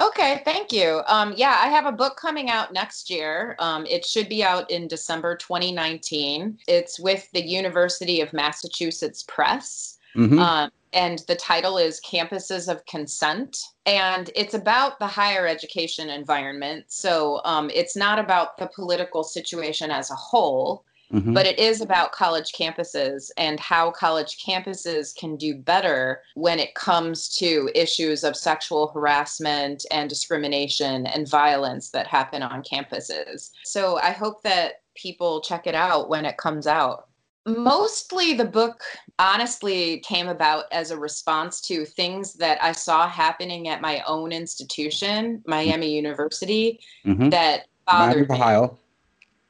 Okay, 0.00 0.42
thank 0.44 0.72
you. 0.72 1.02
Um, 1.06 1.32
yeah, 1.36 1.60
I 1.62 1.68
have 1.68 1.86
a 1.86 1.92
book 1.92 2.16
coming 2.16 2.50
out 2.50 2.72
next 2.72 3.08
year. 3.08 3.54
Um, 3.60 3.86
it 3.86 4.04
should 4.04 4.28
be 4.28 4.42
out 4.42 4.68
in 4.68 4.88
December 4.88 5.36
2019. 5.36 6.58
It's 6.66 6.98
with 6.98 7.30
the 7.32 7.42
University 7.44 8.20
of 8.20 8.32
Massachusetts 8.32 9.24
Press. 9.28 9.98
Mm-hmm. 10.16 10.38
Um, 10.40 10.70
and 10.92 11.20
the 11.28 11.36
title 11.36 11.78
is 11.78 12.00
Campuses 12.00 12.68
of 12.68 12.84
Consent. 12.86 13.58
And 13.86 14.30
it's 14.36 14.54
about 14.54 14.98
the 14.98 15.06
higher 15.06 15.46
education 15.46 16.10
environment. 16.10 16.86
So 16.88 17.40
um, 17.44 17.70
it's 17.74 17.96
not 17.96 18.18
about 18.18 18.58
the 18.58 18.70
political 18.74 19.24
situation 19.24 19.90
as 19.90 20.10
a 20.10 20.14
whole, 20.14 20.84
mm-hmm. 21.12 21.32
but 21.32 21.46
it 21.46 21.58
is 21.58 21.80
about 21.80 22.12
college 22.12 22.52
campuses 22.52 23.30
and 23.36 23.58
how 23.58 23.90
college 23.90 24.44
campuses 24.44 25.14
can 25.14 25.36
do 25.36 25.54
better 25.54 26.20
when 26.34 26.58
it 26.58 26.74
comes 26.74 27.34
to 27.36 27.70
issues 27.74 28.22
of 28.22 28.36
sexual 28.36 28.88
harassment 28.88 29.84
and 29.90 30.08
discrimination 30.08 31.06
and 31.06 31.28
violence 31.28 31.90
that 31.90 32.06
happen 32.06 32.42
on 32.42 32.62
campuses. 32.62 33.50
So 33.64 33.98
I 33.98 34.10
hope 34.10 34.42
that 34.42 34.82
people 34.94 35.40
check 35.40 35.66
it 35.66 35.74
out 35.74 36.08
when 36.08 36.24
it 36.24 36.36
comes 36.36 36.66
out. 36.66 37.08
Mostly 37.44 38.34
the 38.34 38.44
book 38.44 38.82
honestly 39.18 39.98
came 40.00 40.28
about 40.28 40.66
as 40.70 40.90
a 40.90 40.98
response 40.98 41.60
to 41.62 41.84
things 41.84 42.34
that 42.34 42.62
I 42.62 42.70
saw 42.72 43.08
happening 43.08 43.68
at 43.68 43.80
my 43.80 44.00
own 44.06 44.30
institution, 44.30 45.42
Miami 45.46 45.92
University, 45.94 46.78
mm-hmm. 47.04 47.30
that 47.30 47.66
bothered 47.86 48.28
me. 48.28 48.36
Ohio. 48.36 48.78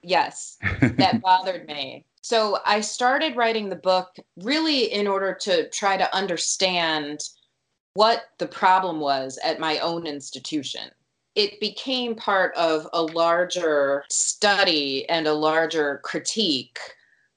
Yes, 0.02 0.58
that 0.80 1.20
bothered 1.20 1.66
me. 1.66 2.06
So 2.22 2.58
I 2.64 2.80
started 2.80 3.36
writing 3.36 3.68
the 3.68 3.76
book 3.76 4.16
really 4.36 4.92
in 4.92 5.06
order 5.06 5.34
to 5.42 5.68
try 5.68 5.96
to 5.96 6.16
understand 6.16 7.20
what 7.94 8.30
the 8.38 8.46
problem 8.46 9.00
was 9.00 9.38
at 9.44 9.60
my 9.60 9.78
own 9.80 10.06
institution. 10.06 10.90
It 11.34 11.60
became 11.60 12.14
part 12.14 12.54
of 12.54 12.88
a 12.92 13.02
larger 13.02 14.04
study 14.08 15.08
and 15.10 15.26
a 15.26 15.34
larger 15.34 16.00
critique 16.04 16.78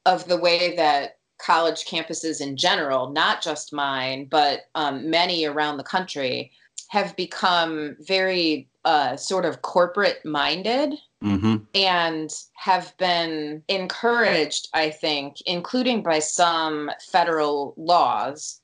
of 0.05 0.27
the 0.27 0.37
way 0.37 0.75
that 0.75 1.17
college 1.37 1.85
campuses 1.85 2.41
in 2.41 2.55
general, 2.55 3.11
not 3.11 3.41
just 3.41 3.73
mine, 3.73 4.27
but 4.29 4.61
um, 4.75 5.09
many 5.09 5.45
around 5.45 5.77
the 5.77 5.83
country, 5.83 6.51
have 6.89 7.15
become 7.15 7.95
very 7.99 8.69
uh, 8.85 9.17
sort 9.17 9.45
of 9.45 9.61
corporate 9.61 10.23
minded 10.23 10.93
mm-hmm. 11.23 11.57
and 11.73 12.31
have 12.55 12.95
been 12.97 13.63
encouraged, 13.67 14.69
I 14.73 14.91
think, 14.91 15.41
including 15.45 16.03
by 16.03 16.19
some 16.19 16.91
federal 17.11 17.73
laws, 17.77 18.61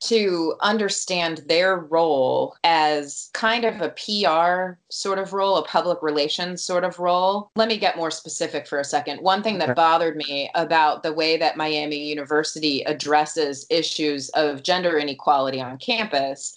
to 0.00 0.54
understand 0.60 1.42
their 1.46 1.76
role 1.78 2.56
as 2.64 3.28
kind 3.34 3.64
of 3.64 3.80
a 3.80 3.90
PR 3.90 4.78
sort 4.90 5.18
of 5.18 5.32
role, 5.32 5.56
a 5.56 5.64
public 5.64 5.98
relations 6.02 6.62
sort 6.62 6.84
of 6.84 6.98
role. 6.98 7.50
Let 7.54 7.68
me 7.68 7.76
get 7.76 7.96
more 7.96 8.10
specific 8.10 8.66
for 8.66 8.80
a 8.80 8.84
second. 8.84 9.20
One 9.20 9.42
thing 9.42 9.58
that 9.58 9.76
bothered 9.76 10.16
me 10.16 10.50
about 10.54 11.02
the 11.02 11.12
way 11.12 11.36
that 11.36 11.56
Miami 11.56 12.08
University 12.08 12.82
addresses 12.84 13.66
issues 13.68 14.30
of 14.30 14.62
gender 14.62 14.98
inequality 14.98 15.60
on 15.60 15.76
campus 15.78 16.56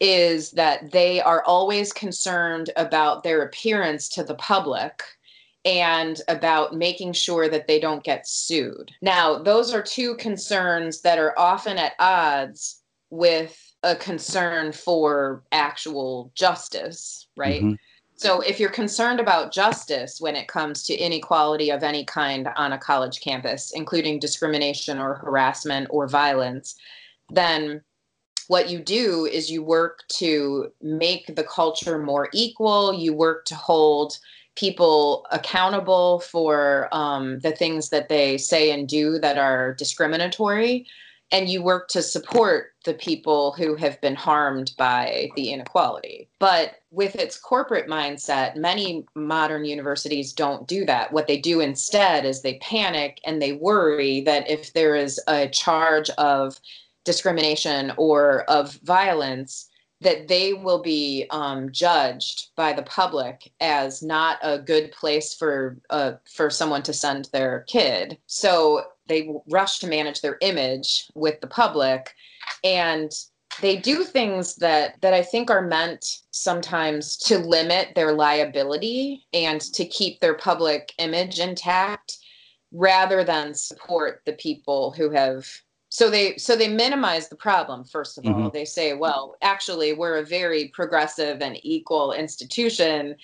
is 0.00 0.50
that 0.52 0.90
they 0.92 1.20
are 1.20 1.44
always 1.44 1.92
concerned 1.92 2.70
about 2.76 3.22
their 3.22 3.42
appearance 3.42 4.08
to 4.08 4.24
the 4.24 4.34
public 4.34 5.02
and 5.64 6.20
about 6.28 6.74
making 6.74 7.12
sure 7.12 7.48
that 7.48 7.66
they 7.66 7.78
don't 7.78 8.04
get 8.04 8.26
sued. 8.26 8.90
Now, 9.02 9.38
those 9.38 9.74
are 9.74 9.82
two 9.82 10.14
concerns 10.16 11.02
that 11.02 11.18
are 11.18 11.38
often 11.38 11.76
at 11.76 11.92
odds 11.98 12.82
with 13.10 13.58
a 13.82 13.96
concern 13.96 14.72
for 14.72 15.42
actual 15.52 16.32
justice, 16.34 17.28
right? 17.36 17.62
Mm-hmm. 17.62 17.74
So, 18.16 18.40
if 18.40 18.60
you're 18.60 18.70
concerned 18.70 19.20
about 19.20 19.52
justice 19.52 20.20
when 20.20 20.36
it 20.36 20.48
comes 20.48 20.82
to 20.84 20.94
inequality 20.94 21.70
of 21.70 21.82
any 21.82 22.04
kind 22.04 22.48
on 22.56 22.72
a 22.72 22.78
college 22.78 23.20
campus, 23.20 23.72
including 23.74 24.18
discrimination 24.18 24.98
or 24.98 25.14
harassment 25.14 25.88
or 25.90 26.06
violence, 26.06 26.74
then 27.30 27.82
what 28.48 28.68
you 28.68 28.80
do 28.80 29.26
is 29.26 29.50
you 29.50 29.62
work 29.62 30.00
to 30.08 30.72
make 30.82 31.34
the 31.34 31.44
culture 31.44 31.98
more 31.98 32.28
equal, 32.32 32.92
you 32.92 33.14
work 33.14 33.44
to 33.46 33.54
hold 33.54 34.18
people 34.56 35.26
accountable 35.30 36.20
for 36.20 36.88
um, 36.92 37.38
the 37.40 37.52
things 37.52 37.90
that 37.90 38.08
they 38.08 38.36
say 38.36 38.70
and 38.70 38.88
do 38.88 39.18
that 39.18 39.38
are 39.38 39.74
discriminatory 39.74 40.86
and 41.32 41.48
you 41.48 41.62
work 41.62 41.88
to 41.88 42.02
support 42.02 42.72
the 42.84 42.94
people 42.94 43.52
who 43.52 43.76
have 43.76 44.00
been 44.00 44.14
harmed 44.14 44.72
by 44.76 45.28
the 45.36 45.50
inequality. 45.50 46.28
But 46.38 46.76
with 46.90 47.14
its 47.14 47.38
corporate 47.38 47.88
mindset, 47.88 48.56
many 48.56 49.04
modern 49.14 49.64
universities 49.64 50.32
don't 50.32 50.66
do 50.66 50.84
that. 50.86 51.12
What 51.12 51.28
they 51.28 51.38
do 51.38 51.60
instead 51.60 52.24
is 52.24 52.42
they 52.42 52.58
panic 52.58 53.20
and 53.24 53.40
they 53.40 53.52
worry 53.52 54.22
that 54.22 54.50
if 54.50 54.72
there 54.72 54.96
is 54.96 55.20
a 55.28 55.48
charge 55.48 56.10
of 56.10 56.58
discrimination 57.04 57.92
or 57.96 58.42
of 58.44 58.74
violence, 58.82 59.69
that 60.00 60.28
they 60.28 60.54
will 60.54 60.82
be 60.82 61.26
um, 61.30 61.70
judged 61.72 62.50
by 62.56 62.72
the 62.72 62.82
public 62.82 63.52
as 63.60 64.02
not 64.02 64.38
a 64.42 64.58
good 64.58 64.92
place 64.92 65.34
for 65.34 65.78
uh, 65.90 66.12
for 66.32 66.48
someone 66.50 66.82
to 66.82 66.92
send 66.92 67.28
their 67.32 67.64
kid. 67.68 68.18
So 68.26 68.84
they 69.08 69.30
rush 69.50 69.78
to 69.80 69.86
manage 69.86 70.20
their 70.20 70.38
image 70.40 71.06
with 71.14 71.40
the 71.40 71.46
public, 71.46 72.14
and 72.64 73.12
they 73.60 73.76
do 73.76 74.04
things 74.04 74.56
that 74.56 75.00
that 75.02 75.12
I 75.12 75.22
think 75.22 75.50
are 75.50 75.66
meant 75.66 76.20
sometimes 76.30 77.16
to 77.18 77.38
limit 77.38 77.94
their 77.94 78.12
liability 78.12 79.26
and 79.34 79.60
to 79.60 79.84
keep 79.84 80.20
their 80.20 80.34
public 80.34 80.92
image 80.98 81.40
intact 81.40 82.18
rather 82.72 83.24
than 83.24 83.52
support 83.52 84.22
the 84.24 84.32
people 84.34 84.92
who 84.92 85.10
have 85.10 85.46
so 85.90 86.08
they 86.08 86.36
so 86.36 86.56
they 86.56 86.68
minimize 86.68 87.28
the 87.28 87.36
problem 87.36 87.84
first 87.84 88.16
of 88.16 88.24
mm-hmm. 88.24 88.44
all 88.44 88.50
they 88.50 88.64
say 88.64 88.94
well 88.94 89.36
actually 89.42 89.92
we're 89.92 90.18
a 90.18 90.24
very 90.24 90.68
progressive 90.68 91.42
and 91.42 91.58
equal 91.62 92.12
institution 92.12 93.14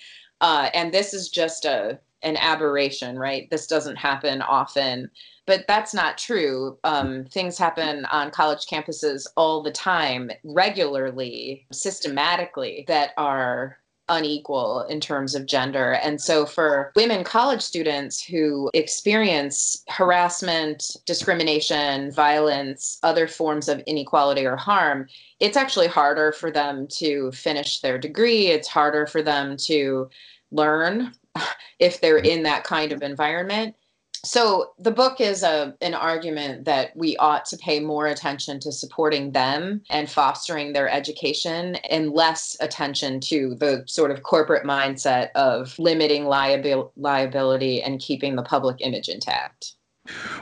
uh, 0.41 0.69
and 0.75 0.93
this 0.93 1.13
is 1.13 1.29
just 1.29 1.65
a 1.65 1.99
an 2.23 2.37
aberration 2.37 3.17
right? 3.17 3.49
This 3.49 3.67
doesn't 3.67 3.95
happen 3.95 4.41
often. 4.41 5.09
But 5.45 5.65
that's 5.67 5.93
not 5.93 6.17
true. 6.17 6.77
Um, 6.83 7.25
things 7.25 7.57
happen 7.57 8.05
on 8.05 8.31
college 8.31 8.65
campuses 8.65 9.25
all 9.37 9.63
the 9.63 9.71
time 9.71 10.29
regularly 10.43 11.65
systematically 11.71 12.85
that 12.87 13.11
are 13.17 13.77
unequal 14.09 14.83
in 14.83 14.99
terms 14.99 15.35
of 15.35 15.45
gender. 15.45 15.93
And 16.03 16.19
so 16.19 16.45
for 16.45 16.91
women 16.95 17.23
college 17.23 17.61
students 17.61 18.23
who 18.23 18.69
experience 18.73 19.83
harassment, 19.89 20.95
discrimination, 21.05 22.11
violence, 22.11 22.99
other 23.03 23.27
forms 23.27 23.67
of 23.67 23.81
inequality 23.87 24.45
or 24.45 24.55
harm, 24.55 25.07
it's 25.39 25.57
actually 25.57 25.87
harder 25.87 26.31
for 26.31 26.51
them 26.51 26.87
to 26.91 27.31
finish 27.31 27.81
their 27.81 27.97
degree. 27.97 28.47
It's 28.47 28.67
harder 28.67 29.07
for 29.07 29.21
them 29.21 29.57
to 29.57 30.09
learn 30.51 31.13
if 31.79 32.01
they're 32.01 32.17
in 32.17 32.43
that 32.43 32.63
kind 32.63 32.91
of 32.91 33.01
environment 33.01 33.75
so 34.23 34.71
the 34.79 34.91
book 34.91 35.19
is 35.21 35.43
a 35.43 35.75
an 35.81 35.93
argument 35.93 36.65
that 36.65 36.95
we 36.95 37.15
ought 37.17 37.45
to 37.45 37.57
pay 37.57 37.79
more 37.79 38.07
attention 38.07 38.59
to 38.61 38.71
supporting 38.71 39.31
them 39.31 39.81
and 39.89 40.09
fostering 40.09 40.73
their 40.73 40.89
education 40.89 41.75
and 41.89 42.11
less 42.11 42.57
attention 42.59 43.19
to 43.21 43.55
the 43.55 43.83
sort 43.87 44.11
of 44.11 44.23
corporate 44.23 44.65
mindset 44.65 45.29
of 45.35 45.77
limiting 45.79 46.23
liabil- 46.23 46.91
liability 46.97 47.81
and 47.81 47.99
keeping 47.99 48.35
the 48.35 48.43
public 48.43 48.77
image 48.79 49.09
intact. 49.09 49.73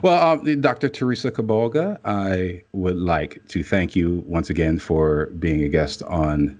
Well, 0.03 0.21
um, 0.21 0.61
Dr. 0.61 0.89
Theresa 0.89 1.31
Kulbaga, 1.31 1.97
I 2.05 2.61
would 2.73 2.97
like 2.97 3.41
to 3.47 3.63
thank 3.63 3.95
you 3.95 4.23
once 4.27 4.49
again 4.49 4.77
for 4.77 5.27
being 5.39 5.63
a 5.63 5.69
guest 5.69 6.03
on 6.03 6.57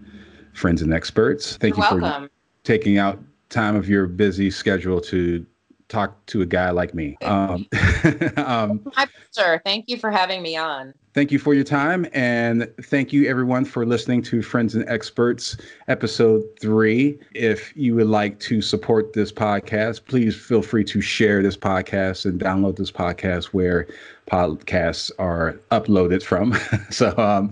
Friends 0.54 0.82
and 0.82 0.94
Experts. 0.94 1.58
Thank 1.58 1.78
You're 1.78 1.86
you 1.86 2.02
welcome. 2.02 2.24
for 2.26 2.32
taking 2.64 2.98
out 2.98 3.20
time 3.50 3.76
of 3.76 3.88
your 3.88 4.08
busy 4.08 4.50
schedule 4.50 5.00
to 5.02 5.46
talk 5.88 6.26
to 6.28 6.42
a 6.42 6.46
guy 6.46 6.72
like 6.72 6.94
me. 6.94 7.18
Um, 7.22 7.68
um, 8.38 8.82
My 8.96 9.08
pleasure. 9.34 9.62
Thank 9.64 9.86
you 9.88 9.98
for 9.98 10.12
having 10.12 10.42
me 10.42 10.58
on. 10.58 10.94
Thank 11.14 11.32
you 11.32 11.40
for 11.40 11.54
your 11.54 11.64
time. 11.64 12.06
And 12.12 12.70
thank 12.84 13.14
you, 13.14 13.26
everyone, 13.30 13.64
for 13.64 13.86
listening 13.86 14.22
to 14.24 14.42
Friends 14.42 14.76
and 14.76 14.84
Experts, 14.90 15.56
episode 15.88 16.44
three. 16.60 17.18
If 17.34 17.76
you 17.78 17.96
would 17.96 18.08
like 18.08 18.38
to 18.42 18.62
support 18.62 19.14
this 19.14 19.32
podcast, 19.32 20.04
please 20.04 20.36
feel 20.36 20.62
free 20.62 20.84
to 20.84 21.00
share 21.00 21.42
this 21.42 21.56
podcast 21.56 22.26
and 22.26 22.40
download 22.40 22.76
this 22.76 22.92
podcast 22.92 23.46
where 23.46 23.88
podcasts 24.30 25.10
are 25.18 25.54
uploaded 25.72 26.22
from. 26.22 26.54
so, 26.90 27.18
um, 27.18 27.50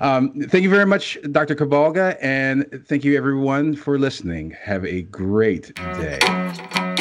um, 0.00 0.32
thank 0.48 0.64
you 0.64 0.70
very 0.70 0.86
much, 0.86 1.16
Dr. 1.30 1.54
Kulbaga. 1.54 2.16
And 2.20 2.66
thank 2.88 3.04
you, 3.04 3.16
everyone, 3.16 3.76
for 3.76 4.00
listening. 4.00 4.50
Have 4.62 4.84
a 4.84 5.02
great 5.02 5.72
day. 5.76 6.95